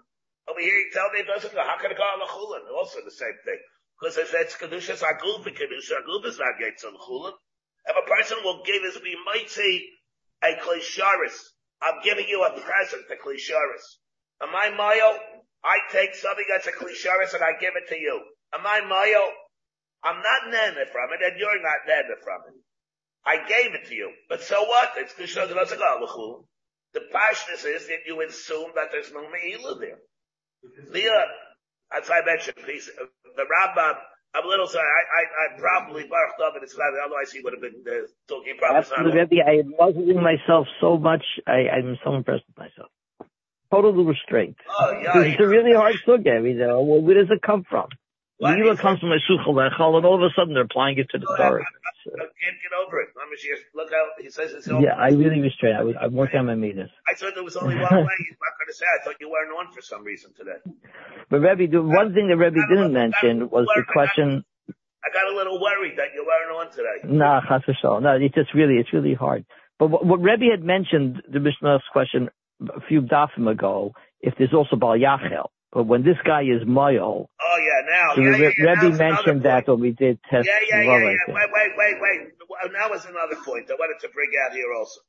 [0.50, 2.68] Over here you tell me it doesn't go, how can it go out Lachulin?
[2.76, 3.60] Also the same thing.
[4.00, 7.34] Because if it's Kedushas Aguf, Kedusha Aguf is not Yaitz Lachulin.
[7.86, 9.89] If a person will give his be mighty
[10.44, 11.36] a klisharis,
[11.82, 13.86] I'm giving you a present to klisharis.
[14.41, 15.20] Am I mayo?
[15.64, 18.22] I take something that's a klisharis and I give it to you.
[18.54, 19.24] Am I mayo?
[20.04, 22.60] I'm not nana from it and you're not nana from it.
[23.26, 24.12] I gave it to you.
[24.28, 24.94] But so what?
[24.98, 25.50] It's klisharis
[26.94, 30.00] The pashness is that you assume that there's no me'ilah there.
[30.91, 31.09] The,
[31.91, 32.89] as I mentioned, please,
[33.36, 33.95] the Rambam
[34.36, 34.86] I'm a little sorry.
[34.86, 36.93] I, I, I probably Baruch David is glad.
[37.05, 38.80] Otherwise, he would have been uh, talking probably.
[38.80, 41.24] Absolutely, I am muzzling myself so much.
[41.45, 42.89] I, I'm so impressed with myself.
[43.72, 44.57] Total restraint.
[44.70, 45.22] Oh yeah.
[45.22, 46.82] It's a really hard look at me though.
[46.82, 47.89] Well, where does it come from?
[48.38, 48.57] What?
[48.57, 51.28] Meila comes from Mesuchel Echal, and all of a sudden they're applying it to the
[51.30, 51.66] I, Torah.
[52.08, 53.10] I, can't get over it.
[53.16, 53.54] Let me see.
[53.74, 54.82] Look how he says it's all.
[54.82, 55.74] Yeah, I really was straight.
[55.74, 56.89] I was, I'm working on my meters.
[57.08, 58.16] I thought there was only one way.
[58.28, 58.86] He's not going to say.
[58.86, 60.60] I thought you weren't on for some reason today.
[61.30, 64.43] But Rebbe, the one thing that Rebbe didn't mention was the question.
[65.04, 67.04] I got a little worried that you weren't on today.
[67.04, 67.64] Nah, chas.
[67.84, 69.45] No, it's just really, it's really hard.
[69.80, 72.30] But what, what Rebbe had mentioned, the Mishnah's question
[72.62, 73.91] a few dafim ago,
[74.22, 75.49] if there's also Bal Yachel.
[75.74, 78.98] But when this guy is Moyol, Oh yeah, now so yeah, yeah, Re- yeah, Rebbe
[78.98, 81.34] mentioned that when we did test Yeah, yeah, yeah, yeah.
[81.34, 82.74] Wait, wait, wait, wait.
[82.74, 85.02] Now was another point I wanted to bring out here also.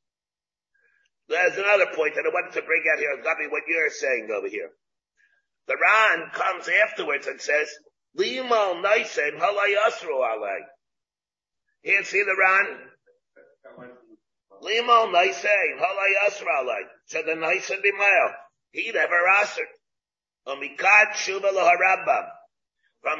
[1.29, 3.17] There's another point that I wanted to bring out here.
[3.21, 4.69] Gabi, what you're saying over here.
[5.67, 7.69] The Ran comes afterwards and says,
[8.17, 10.59] Limal Naisen Halayasru alay.
[11.81, 12.77] Here, see the Ran?
[14.63, 16.83] Limal Naisen Halayasru alay.
[17.05, 18.33] So the Naisen Bimael.
[18.71, 19.67] He never answered.
[20.45, 20.61] From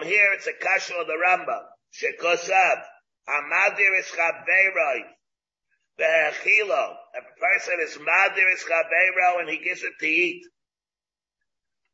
[0.03, 1.63] here it's a kasha of the Rambam.
[1.91, 2.83] Shekosav.
[3.27, 5.01] Amadir is chabeiroi.
[5.99, 6.95] Behechilo.
[7.15, 10.45] A person is madir is chabeiro and he gives it to eat.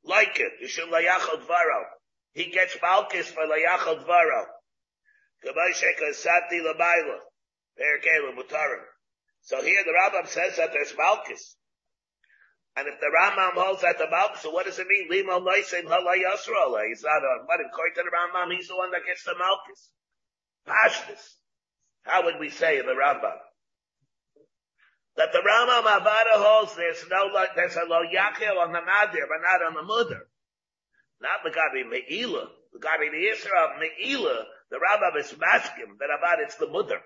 [0.03, 0.53] Like it.
[0.59, 1.85] You should layachal dvaro.
[2.33, 4.45] He gets malchus for layachal dvaro.
[5.45, 7.19] Kabay shekosati labayla.
[7.79, 8.83] Perkele mutarim.
[9.43, 11.55] So here the Rambam says that there's malchus.
[12.77, 15.07] And if the Rambam holds that the Malchus, so what does it mean?
[15.09, 16.87] Limo Noisim Hala.
[16.87, 19.91] He's not a, what, according to the Rambam, he's the one that gets the Malchus.
[20.67, 21.35] Pashtus.
[22.03, 23.37] How would we say in the Rambam?
[25.17, 29.27] That the Rambam Avada holds there's no, like, there's a lo yachil on the Nadir,
[29.27, 30.21] but not on the Mudr.
[31.21, 31.51] Not the
[31.83, 32.47] Me'ila.
[32.73, 36.99] The Gabi the Israel Me'ila, the Rambam is masking that Avad it's the Mudr.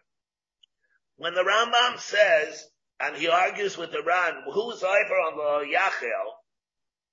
[1.17, 2.67] When the Rambam says,
[2.99, 6.27] and he argues with the Ran, who's over on lo yachil,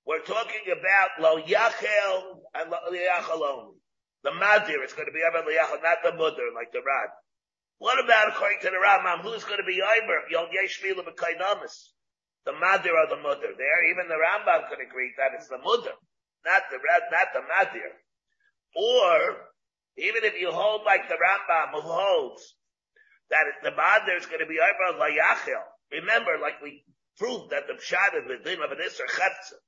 [0.05, 3.77] we're talking about lo yachil and lo yachil only.
[4.23, 7.09] The Madir is going to be over lo yachil, not the Mudr, like the Ran.
[7.79, 9.27] What about according to the Rambam?
[9.27, 10.31] Who's going to be Iber?
[10.31, 11.91] Yom Yeshmila B'Kainamis.
[12.45, 13.51] The Madir or the Mudr.
[13.57, 15.91] There, even the Rambam could agree that it's the Mudr,
[16.45, 16.79] not the
[17.11, 17.91] not the Madir.
[18.75, 19.35] Or,
[19.97, 22.55] even if you hold like the Rambam who holds
[23.29, 25.72] that the Madir is going to be Iber Layachil.
[25.93, 26.83] Remember, like we
[27.17, 29.61] proved that the Pshat is the din of an Isser Chepza.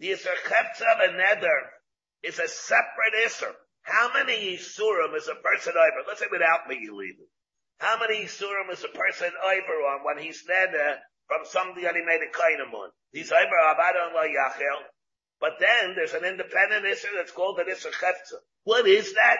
[0.00, 1.60] The Isser Chepza of a Nether
[2.22, 3.52] is a separate Isser.
[3.82, 6.08] How many Yisurim is a person over?
[6.08, 7.28] Let's say without me, you leave it.
[7.78, 10.96] How many Yisurim is a person over on when he's Neder
[11.28, 12.90] from somebody that he made a kainim on?
[13.12, 14.80] He's over Abadon La Yachel.
[15.40, 18.40] But then there's an independent Isser that's called an Isser Chefza.
[18.64, 19.38] What is that?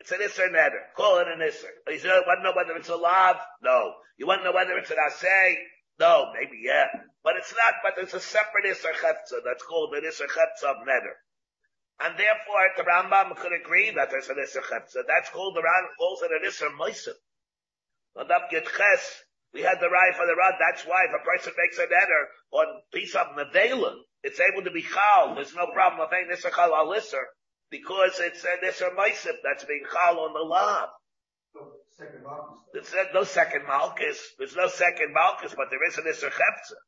[0.00, 0.92] It's an Isser Neder.
[0.96, 1.70] Call it an Isser.
[1.86, 3.36] Oh, you say, oh, want to know whether it's a Lav?
[3.62, 3.94] No.
[4.18, 5.54] You want to know whether it's an Asay?
[5.98, 6.32] No.
[6.34, 6.86] Maybe yeah.
[7.22, 10.86] But it's not, but it's a separate Isser Chefza that's called an Isser Chefza of
[10.86, 11.16] Neder.
[12.00, 15.06] And therefore, the Rambam could agree that there's an Isser Chepsa.
[15.06, 17.16] That's called, the Rambam calls it an Isser Moisim.
[18.16, 19.24] Nadab Git Ches,
[19.54, 20.58] we had the right for the Ran.
[20.58, 24.70] That's why if a person makes an eder on piece of Nevela, it's able to
[24.70, 25.34] be Chal.
[25.34, 27.22] There's no problem of saying Isser Chal al Isser,
[27.74, 30.94] because it's an Isser Moisim that's being Chal on the Lab.
[32.70, 34.18] There's no second Malchus.
[34.38, 36.78] There's no second Malchus, but there is an Isser Chepsa.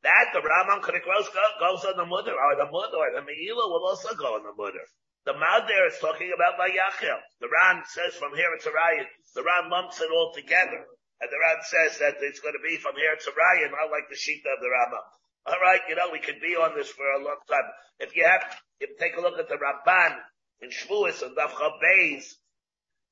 [0.00, 1.28] That the Rambam could goes,
[1.60, 4.56] goes on the mother, or the mother, or the Meila will also go on the
[4.56, 4.80] mother.
[5.28, 7.20] The Mad there is talking about Layachel.
[7.44, 9.12] The Ran says from here it's a riot.
[9.36, 10.88] The Ran lumps it all together.
[11.20, 14.08] And the Ran says that it's going to be from here to riot, not like
[14.08, 14.72] the sheet of the
[15.48, 15.54] Rambam.
[15.54, 17.64] Alright, you know, we could be on this for a long time.
[18.00, 18.42] If you have,
[18.80, 20.16] if you take a look at the Ramban
[20.62, 22.34] in Shvuas and Daf Beis,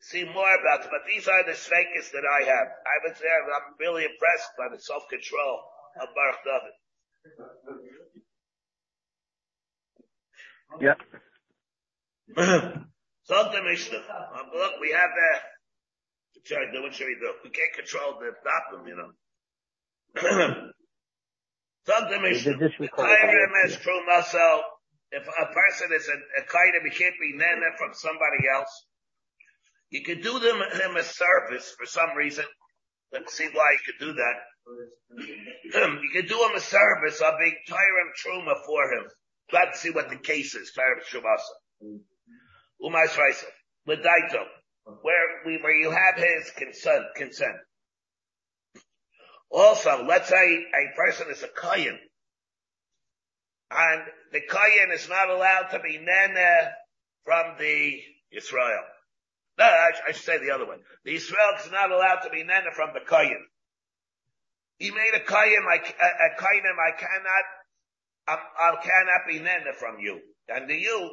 [0.01, 0.91] see more about it.
[0.91, 2.68] But these are the svekis that I have.
[2.84, 5.61] I was there, I'm really impressed by the self-control
[6.03, 6.74] of Baruch David.
[10.80, 10.99] Yep.
[13.24, 13.99] So the Mishnah.
[13.99, 15.41] Um, look, we have the.
[16.45, 17.32] Sorry, what should we do?
[17.43, 20.70] We can't control the Dapim, you know.
[25.12, 28.87] If a person is a, a kaidim, he can't be nana from somebody else.
[29.91, 32.45] You could do them him a service for some reason.
[33.12, 34.37] Let's see why you could do that.
[36.03, 39.05] you could do him a service of being Tyram Truma for him.
[39.51, 41.55] Glad to see what the case is, Tyram Trumasa.
[42.82, 43.07] Umay.
[43.89, 44.45] Ledaito.
[45.03, 47.57] Where we, where you have his consent, consent.
[49.57, 51.98] Also, let's say a person is a Kayan.
[53.70, 56.68] And the Kayan is not allowed to be Nene
[57.24, 57.98] from the
[58.36, 58.84] Israel.
[59.59, 60.80] No, I, I should say the other one.
[61.07, 63.46] The Israel is not allowed to be Nene from the Kayan.
[64.76, 67.44] He made a I, a, Kayanim, I cannot,
[68.28, 70.20] I, I cannot be Nene from you.
[70.50, 71.11] And the you,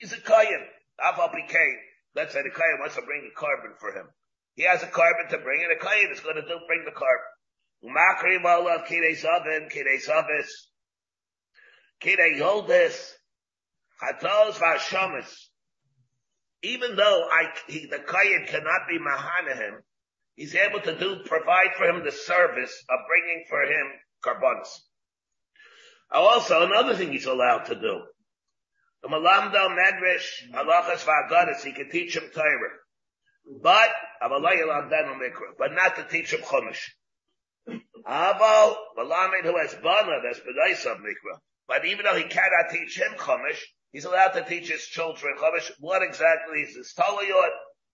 [0.00, 0.64] is a Kayan.
[1.04, 1.76] Aval became,
[2.16, 4.06] let's say the Kayan wants to bring a korban for him.
[4.54, 6.96] He has a korban to bring, and a Kayan is going to do, bring the
[6.96, 7.33] korban.
[7.84, 10.48] Umakri Malav Kidei Zavin, Kidei Zavis,
[12.00, 13.12] Kidei Yoldis.
[16.62, 19.82] Even though I, he, the Kayan cannot be Mahana him,
[20.34, 23.92] he's able to do, provide for him the service of bringing for him
[24.24, 24.68] carbonis.
[26.10, 28.00] Also, another thing he's allowed to do.
[29.02, 32.78] The Malamdo Medrash, Halachas Va'agadas, he can teach him Torah.
[33.62, 33.90] But,
[35.58, 36.80] but not to teach him Chumash.
[38.06, 41.38] Aval, Malamed who has Bana, that's B'nais of Mikra.
[41.66, 43.60] But even though he cannot teach him Chumash,
[43.92, 45.70] he's allowed to teach his children Chumash.
[45.80, 47.50] What exactly is this Talayot?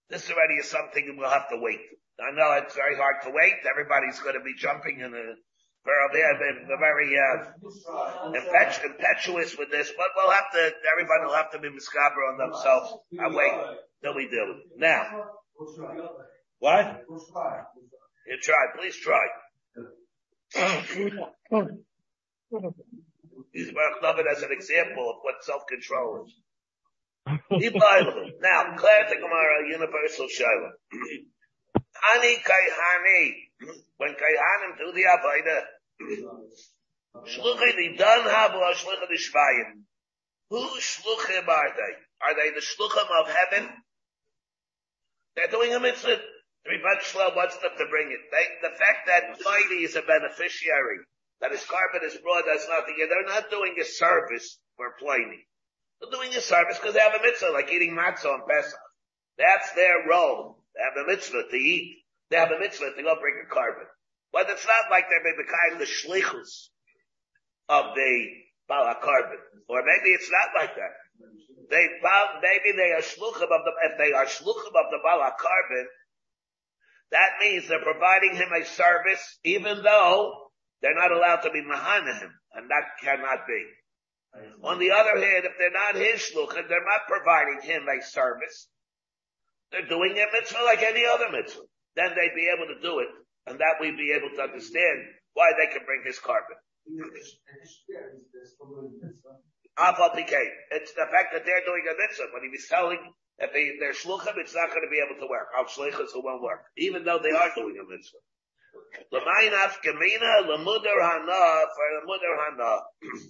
[0.09, 1.81] This already is something we'll have to wait.
[2.19, 3.63] I know it's very hard to wait.
[3.71, 5.35] Everybody's going to be jumping in a,
[5.85, 7.45] they're, very, uh,
[8.29, 12.39] impetu- impetuous with this, but we'll have to, everybody will have to be miscaber on
[12.39, 12.93] themselves.
[13.19, 13.53] I wait
[14.03, 14.57] till we do.
[14.77, 15.25] Now,
[16.59, 17.03] what?
[18.27, 19.27] You try, please try.
[23.53, 23.73] He's
[24.03, 26.35] love it as an example of what self-control is.
[27.27, 27.39] now,
[28.77, 30.73] Claire the Gemara, universal Shiloh.
[31.77, 33.35] Hani Kaihani.
[33.99, 35.63] When Kaihanim do the Avodah,
[37.27, 39.83] Shluchim the Dan Habu Shluchim the Shvayim.
[40.51, 41.95] Who Shluchim are they?
[42.23, 43.69] Are they the Shluchim of heaven?
[45.37, 46.19] They're doing a mitzvah.
[46.67, 46.85] Rebbe
[47.37, 48.21] wants them to bring it.
[48.31, 51.01] They, the fact that Pliny is a beneficiary,
[51.41, 55.47] that his korban is brought as nothing, they're not doing a service for Pliny.
[56.01, 58.81] They're doing a service because they have a mitzvah, like eating matzah on Pesach.
[59.39, 60.61] That's their role.
[60.77, 62.05] They have a mitzvah to eat.
[62.29, 63.89] They have a mitzvah to go bring a korban.
[64.33, 66.69] But it's not like they're maybe kind of the shlichus
[67.69, 68.13] of the
[68.71, 69.41] balakarbon.
[69.69, 70.95] Or maybe it's not like that.
[71.71, 71.87] They,
[72.43, 75.85] maybe they are shluchim of the, if they are shluchim of the balakarbon,
[77.13, 80.51] that means they're providing him a service, even though
[80.83, 83.67] they're not allowed to be mahana him, and that cannot be.
[84.63, 88.69] On the other hand, if they're not his shluchim, they're not providing him a service.
[89.73, 91.67] They're doing a mitzvah like any other mitzvah.
[91.97, 93.09] Then they'd be able to do it,
[93.47, 94.99] and that we'd be able to understand
[95.35, 96.59] why they can bring his korban.
[100.71, 102.31] It's the fact that they're doing a mitzvah.
[102.33, 102.99] When he was telling
[103.41, 105.49] if they, they're shluchim, it's not going to be able to work.
[105.57, 106.61] Al shlichus, it won't work.
[106.77, 108.21] Even though they are doing a mitzvah.
[109.13, 112.81] L'mayin afkamina, l'mudar hana, for l'mudar hana.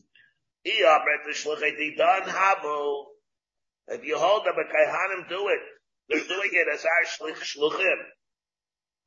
[0.66, 3.04] Iyabret l'shlucheti dan havu.
[3.88, 5.60] If you hold them, a kaihanim do it.
[6.08, 8.00] They're doing it as our shlich shluchim.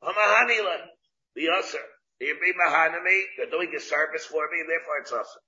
[0.03, 0.77] Hamahanila.
[1.35, 1.83] The usher.
[2.19, 5.41] You be mahanami, they're doing a service for me, therefore it's usher.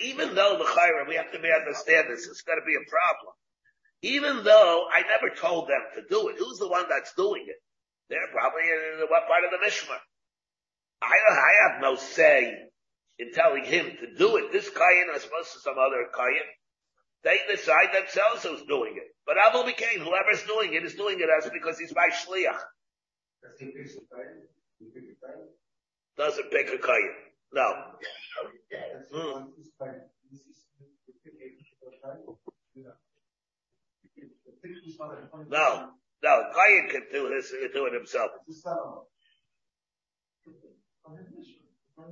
[0.00, 2.90] Even though the chayra, we have to be understand this, it's going to be a
[2.90, 3.34] problem.
[4.02, 7.56] Even though I never told them to do it, who's the one that's doing it?
[8.08, 9.98] They're probably in what part of the Mishmar.
[11.02, 12.54] I, I have no say
[13.18, 14.52] in telling him to do it.
[14.52, 16.48] This kayan is supposed to some other kayan.
[17.24, 19.08] They decide themselves who's doing it.
[19.26, 22.62] But Abu became whoever's doing it is doing it as because he's by shliach.
[26.16, 27.27] Doesn't pick a kayan.
[27.52, 27.72] No.
[29.12, 29.44] Hmm.
[35.48, 35.90] No,
[36.22, 38.30] no, Kayan can do this, do it himself.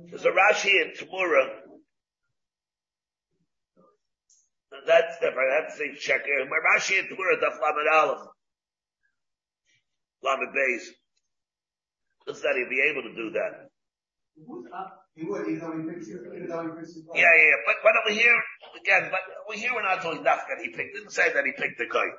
[0.09, 1.49] There's a Rashi in Tamura.
[4.85, 5.49] That's different.
[5.59, 6.45] That's the check here.
[6.45, 8.27] My Rashi in Tamura, Daf Lamed Aleph.
[10.23, 10.83] Lamed Beis.
[12.25, 13.69] Does that he be able to do that?
[17.15, 18.37] Yeah, yeah, but but over here
[18.79, 20.45] again, but over here we're not doing that.
[20.61, 20.93] He picked.
[20.93, 22.17] Didn't say that he picked the kite.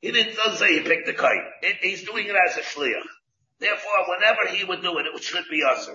[0.00, 1.16] He didn't doesn't say he picked the.
[1.62, 3.08] It, he's doing it as a shliach.
[3.58, 5.88] Therefore, whenever he would do it, it should be us.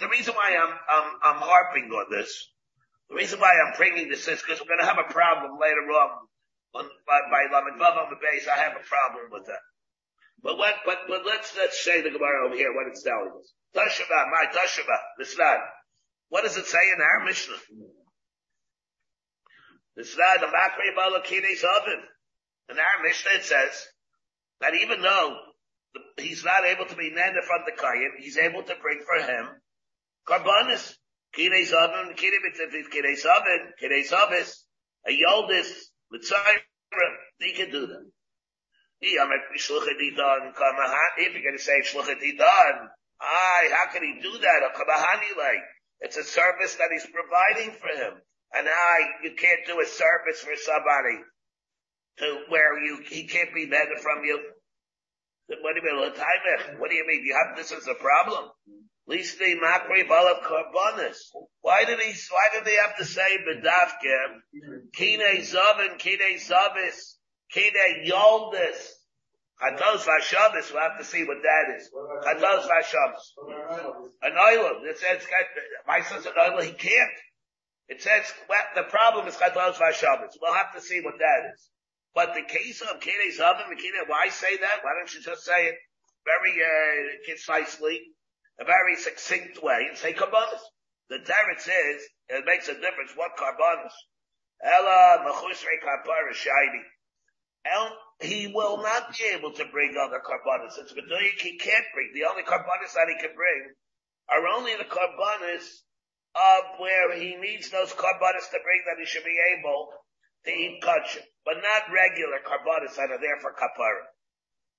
[0.00, 2.50] The reason why I'm I'm I'm harping on this,
[3.08, 5.86] the reason why I'm bringing this is because we're going to have a problem later
[5.94, 6.10] on.
[6.74, 9.62] on by by Lamed Vav on the base, I have a problem with that.
[10.42, 10.74] But what?
[10.84, 13.54] But but let's let's say the Gemara over here what it's telling us.
[13.74, 15.60] Tashaba, my Tashaba, Misrad.
[16.28, 17.56] What does it say in our Mishnah?
[19.98, 22.02] Misrad, the Makri Balakides oven.
[22.70, 23.86] In our Mishnah it says
[24.60, 25.36] that even though
[26.18, 29.48] he's not able to be nanda from the Kayan, he's able to bring for him
[30.28, 30.94] Karbanis.
[31.34, 34.64] Kides oven, Kides oven, Kides ovis,
[35.06, 36.60] a Yoldis, Mitzayra,
[37.38, 38.10] he can do that.
[39.00, 39.26] If you're
[41.42, 42.88] going to say Shluchadidan,
[43.20, 44.62] Aye, how can he do that?
[44.62, 45.64] A kabahani like
[46.00, 48.22] it's a service that he's providing for him.
[48.54, 51.18] and I, you can't do a service for somebody
[52.18, 54.38] to where you, he can't be better from you.
[55.48, 56.12] What do you mean?
[56.78, 57.24] What do you mean?
[57.24, 58.50] You have, this is a problem.
[59.06, 61.16] The makri balav karbonis.
[61.62, 64.90] Why did he, why did they have to say bedavke?
[64.94, 67.14] Kine zavin, kine zavis,
[67.50, 68.97] kine yoldis.
[69.60, 71.90] Chatos v'Shabbos, we'll have to see what that is.
[72.24, 74.12] Chatos v'Shabbos.
[74.22, 74.86] An island.
[74.86, 75.26] It says,
[75.86, 77.18] my son's an island, he can't.
[77.88, 80.38] It says, well, the problem is Chatos v'Shabbos.
[80.40, 81.70] We'll have to see what that is.
[82.14, 84.78] But the case of Zavim, Kine, why say that?
[84.82, 85.76] Why don't you just say it
[86.24, 88.00] very, uh, concisely,
[88.60, 90.62] a very succinct way and say Karbonis?
[91.10, 93.92] The teretz is, it makes a difference what Karbonis.
[94.62, 96.82] Ella Mechusrei Kapara Shaidi.
[98.20, 100.78] He will not be able to bring other Karbonis.
[100.78, 102.10] It's Gedoyik he can't bring.
[102.14, 103.74] The only Karbonis that he can bring
[104.28, 105.62] are only the Karbonis
[106.34, 109.88] of where he needs those Karbonis to bring that he should be able
[110.44, 114.06] to eat kosher, but not regular karbonis that are there for kapara.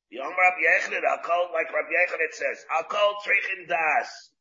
[0.10, 4.32] Yom Rabbi Yechid, call, like Rabbi Yechid it says, call trichin das.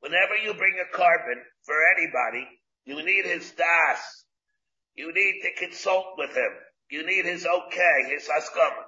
[0.00, 2.48] Whenever you bring a korban for anybody,
[2.84, 4.24] you need his das.
[4.94, 6.52] You need to consult with him.
[6.90, 8.84] You need his okay, his askama.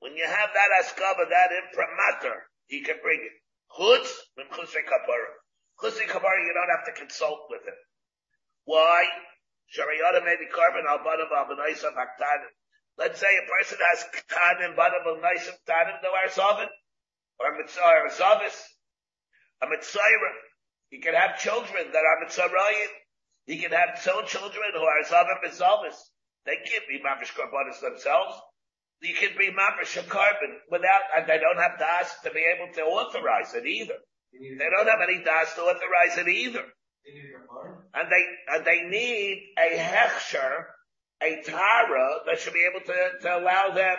[0.00, 3.32] When you have that askama, that imprimatur, he can bring it.
[3.76, 5.38] Chutz, from chusri kapara.
[5.80, 7.74] Kapara, you don't have to consult with him.
[8.64, 9.04] Why?
[9.76, 12.52] Shariyata may be korban al banav al b'naisav haktanim.
[12.98, 16.68] Let's say a person has ktanim banav al naisav ktanim no arsavin,
[17.38, 18.56] or mitzvah or zavis,
[19.62, 20.00] a mitzvah.
[20.90, 22.88] He can have children that are mitzvahayim.
[23.46, 26.09] He can have some children who are zavim mitzvavis.
[26.46, 28.34] They can't be mamish karbonis themselves.
[29.02, 32.72] You can be mamish a korban without, and they don't have das to be able
[32.74, 33.96] to authorize it either.
[34.32, 36.64] They don't have any das to authorize it either
[37.94, 38.24] and they
[38.54, 40.64] and they need a hechsher,
[41.22, 43.96] a tara that should be able to, to allow them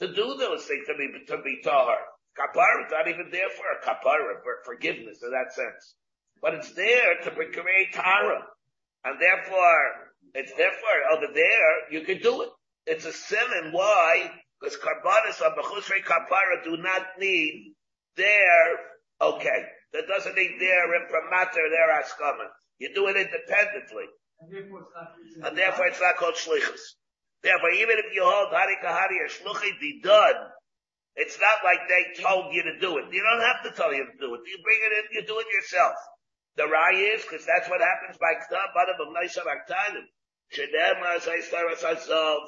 [0.00, 1.98] to do those things to be to be tahar.
[2.38, 5.94] Kapara is not even there for a kapara for forgiveness in that sense,
[6.40, 8.42] but it's there to create tara,
[9.04, 12.48] and therefore it's therefore over there you can do it.
[12.86, 13.72] It's a simon.
[13.72, 14.30] Why?
[14.60, 17.74] Because karbanis of uh, bechusrei kapara do not need
[18.16, 18.76] their
[19.20, 19.64] okay.
[19.92, 22.48] That doesn't need their imprimatur, their askama.
[22.78, 24.04] You do it independently.
[25.42, 26.80] And therefore it's not called shlichus.
[27.42, 30.50] Therefore, even if you hold hari kahari or shluchi done,
[31.14, 33.06] it's not like they told you to do it.
[33.10, 34.40] You don't have to tell you to do it.
[34.46, 35.94] You bring it in, you do it yourself.
[36.56, 40.06] The rai is, because that's what happens by k'tab, badam of.
[40.54, 42.42] Shedem as I start as I solve,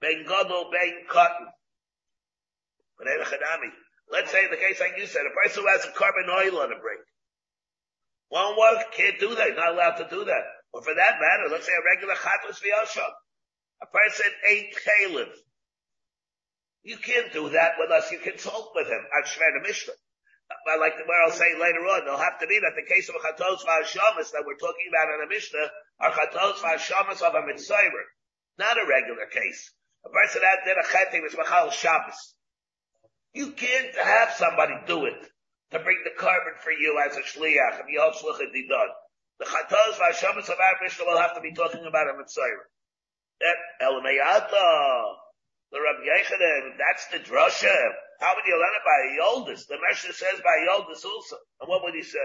[0.00, 1.46] ben gadol, ben cotton.
[4.10, 6.72] Let's say the case like you said, a person who has a korban oil on
[6.72, 7.04] a brink.
[8.30, 10.44] Won't work, can't do that, not allowed to do that.
[10.72, 13.12] Or for that matter, let's say a regular chatos v'yasham.
[13.80, 15.32] A person ate kalev.
[16.82, 19.00] You can't do that unless you consult with him.
[19.16, 19.94] At Shver Mishnah.
[20.66, 23.14] But like where I'll say later on, it'll have to be that the case of
[23.14, 25.70] a chatos v'ashamas that we're talking about in a Mishnah
[26.00, 27.90] are chatos v'ashamas of a mitzvah,
[28.58, 29.72] not a regular case.
[30.04, 32.34] A person that did a chetim is machal Shabbos.
[33.34, 35.26] You can't have somebody do it
[35.72, 37.98] to bring the korban for you as a shliach, and you.
[39.38, 42.66] The chatos v'ashamas of our Mishnah will have to be talking about a mitzvah.
[43.40, 45.14] That Elamayata,
[45.70, 47.76] the Rabbi Yechanan, that's the drasha.
[48.20, 49.66] How would you learn it by yoldis?
[49.68, 51.36] The Mishnah says by yoldis also.
[51.60, 52.18] And what would he say?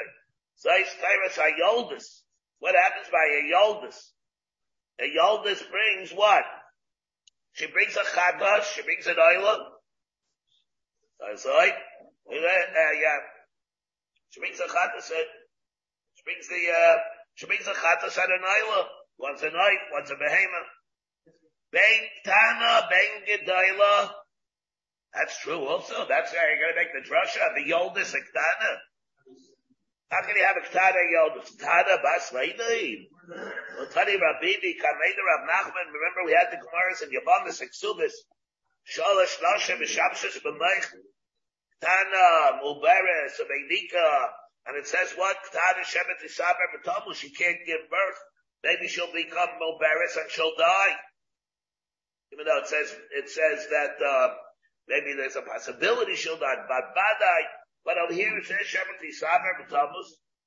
[0.66, 2.23] Zayis tyrus a yoldis.
[2.64, 4.00] What happens by a yoldis?
[5.04, 6.46] A yoldis brings what?
[7.52, 9.64] She brings a chadash, she brings an island.
[11.20, 11.76] That's right.
[11.76, 13.20] Uh, yeah.
[14.30, 15.28] She brings a chatas at,
[16.16, 16.96] she brings the, uh,
[17.36, 18.88] she brings a chatas at an isla.
[19.20, 20.72] Once a night, once a behemoth.
[21.74, 24.10] Ben Tana, Ben Gedayla.
[25.14, 26.06] That's true also.
[26.08, 28.78] That's how you're going to make the drasha, the Yoldis Iktana.
[30.12, 31.58] How can you have a Ktana Yoldis?
[31.58, 33.08] Ktana Bas Leidin.
[33.78, 38.14] Well, Tani Rabibi, Kameda Rav Nachman, remember we had the Gemaras in Yavamas and Ksubis.
[38.86, 40.86] Shalosh Lashem, Shamshus, B'meich.
[41.82, 44.28] Tana, Muberes, Avedika,
[44.68, 45.38] and it says what?
[45.52, 48.20] Tana Shemet Isaber B'tomu, she can't give birth.
[48.64, 50.96] Maybe she'll become Muberes and she'll die.
[52.32, 54.34] Even though it says, it says that, uh,
[54.88, 57.42] maybe there's a possibility she'll die, but Badai,
[57.86, 60.04] but over here it says Shemet Isaber B'tomu,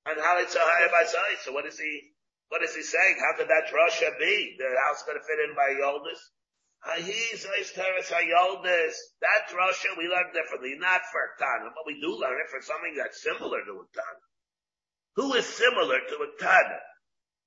[0.07, 1.39] and how it's a high by side.
[1.45, 2.13] So what is he,
[2.49, 3.17] what is he saying?
[3.21, 4.57] How could that Russia be?
[4.59, 6.21] The house going to fit in by Yoldis?
[6.85, 8.95] Ah he says Teresa Yoldis.
[9.21, 12.63] That Russia we learn differently, not for a Tana, but we do learn it for
[12.63, 14.25] something that's similar to a Tana.
[15.17, 16.81] Who is similar to a Tana?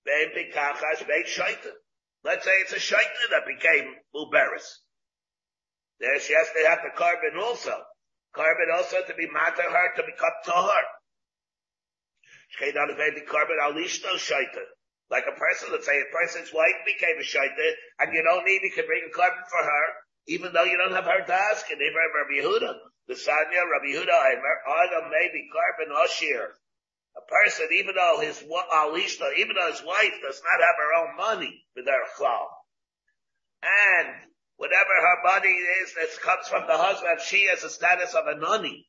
[0.06, 1.72] Vein bikachash vein shaita.
[2.24, 4.84] Let's say it's a shaita that became muberis.
[6.00, 7.76] There she has to have the korban also.
[8.36, 10.84] Korban also to be matter her to become tahar.
[15.10, 18.62] Like a person, let's say a person's wife became a shaita, and you don't need,
[18.62, 19.86] you can bring a korban for her,
[20.28, 21.70] even though you don't have her to ask.
[21.72, 22.74] and even Rabbi Yehuda,
[23.08, 26.54] the Sanya, Rabbi Yehuda, Adam may be korban Oshir.
[27.18, 31.18] A person, even though his alishna, even though his wife does not have her own
[31.18, 32.48] money, with her chlal,
[33.64, 34.16] and
[34.60, 38.36] whatever her money is that comes from the husband, she has the status of a
[38.36, 38.86] nani.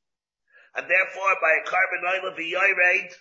[0.74, 3.14] And therefore, by a korban oil of rate,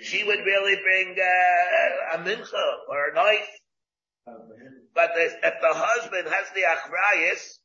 [0.00, 3.48] she would really bring uh, a mincha or a knife.
[4.92, 7.58] But if the husband has the achrayas,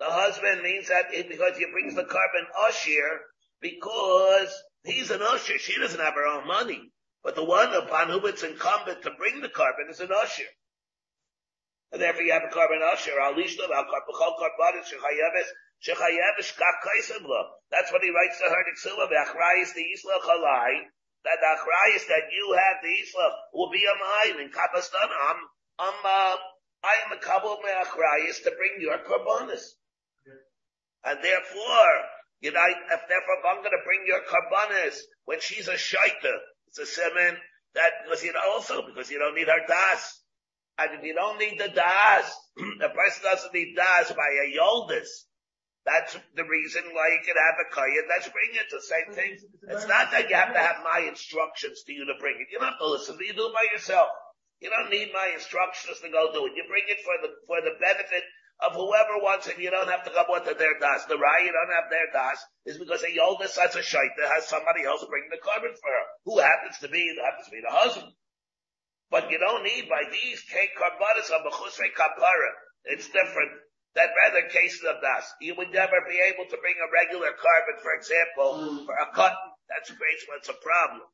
[0.00, 3.20] the husband means that it, because he brings the korban ashir,
[3.60, 6.92] because he's an ashir, she doesn't have her own money.
[7.22, 10.48] But the one upon whom it's incumbent to bring the korban is an ashir.
[11.92, 15.48] And therefore you have a korban ashir, al lishlav, al karbachol karbanis, shechayeves,
[15.80, 16.84] shechayeves kak
[17.70, 20.84] That's what he writes to her, Nixila, v'achrayis the isla chalai,
[21.24, 25.08] that the achrayis that you have the isla will be on mine in Kabastan.
[25.08, 25.40] I'm,
[25.78, 26.36] I'm, uh,
[26.84, 29.64] I am a couple of my achrayis to bring your karbanis.
[31.04, 31.92] And therefore,
[32.40, 36.34] you know, if therefore if I'm going to bring your karbanis when she's a shaita,
[36.68, 37.36] it's a semen
[37.74, 40.17] that because you know also because you don't need her das.
[40.78, 42.26] And if you don't need the das,
[42.56, 45.10] the person doesn't need das by a yoldis.
[45.84, 48.68] That's the reason why you can have a kaya that's bring it.
[48.70, 49.32] The same thing.
[49.72, 52.52] It's not that you have to have my instructions to you to bring it.
[52.52, 53.16] You don't have to listen.
[53.18, 54.12] You do it by yourself.
[54.60, 56.52] You don't need my instructions to go do it.
[56.54, 58.22] You bring it for the for the benefit
[58.60, 59.58] of whoever wants it.
[59.58, 61.06] You don't have to come with their das.
[61.06, 64.46] The rye you don't have their das is because a yoldis such a shaita has
[64.46, 67.72] somebody else bring the korban for her, who happens to be happens to be the
[67.74, 68.12] husband.
[69.10, 71.52] But you don't need by these cake karbanis of a
[71.96, 72.52] kapara.
[72.84, 73.52] It's different
[73.94, 75.26] that rather cases of das.
[75.40, 78.86] You would never be able to bring a regular korban, for example, mm.
[78.86, 79.50] for a katan.
[79.68, 81.08] That's great when it's a problem.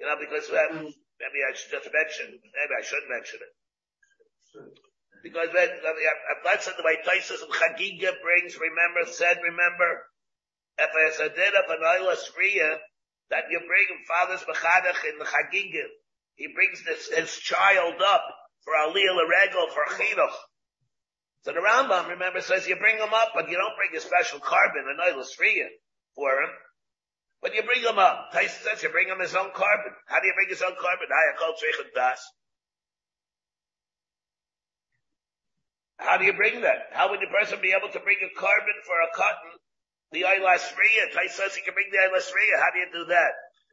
[0.00, 0.90] You know, because uh, mm.
[1.20, 3.52] maybe I should just mention, maybe I should mention it.
[5.22, 9.90] Because when, uh, that's the way Tosfos and Chagiga brings, remember, said, remember,
[10.82, 12.26] if there's a din of an Oilas
[13.30, 15.86] that you bring father's Mechadach in the Chagiga,
[16.42, 18.24] he brings this, his child up
[18.66, 20.34] for Aliyah Regel, for Chinuch.
[21.46, 24.40] So the Rambam, remember, says you bring him up, but you don't bring a special
[24.42, 26.50] korban, an oilus for him.
[27.42, 28.34] But you bring him up.
[28.34, 29.94] Tosfos says you bring him his own korban.
[30.06, 31.06] How do you bring his own korban?
[35.98, 36.90] How do you bring that?
[36.90, 39.54] How would the person be able to bring a korban for a katan?
[40.10, 41.14] The Riyah.
[41.14, 43.30] Tosfos says he can bring the eyelash How do you do that?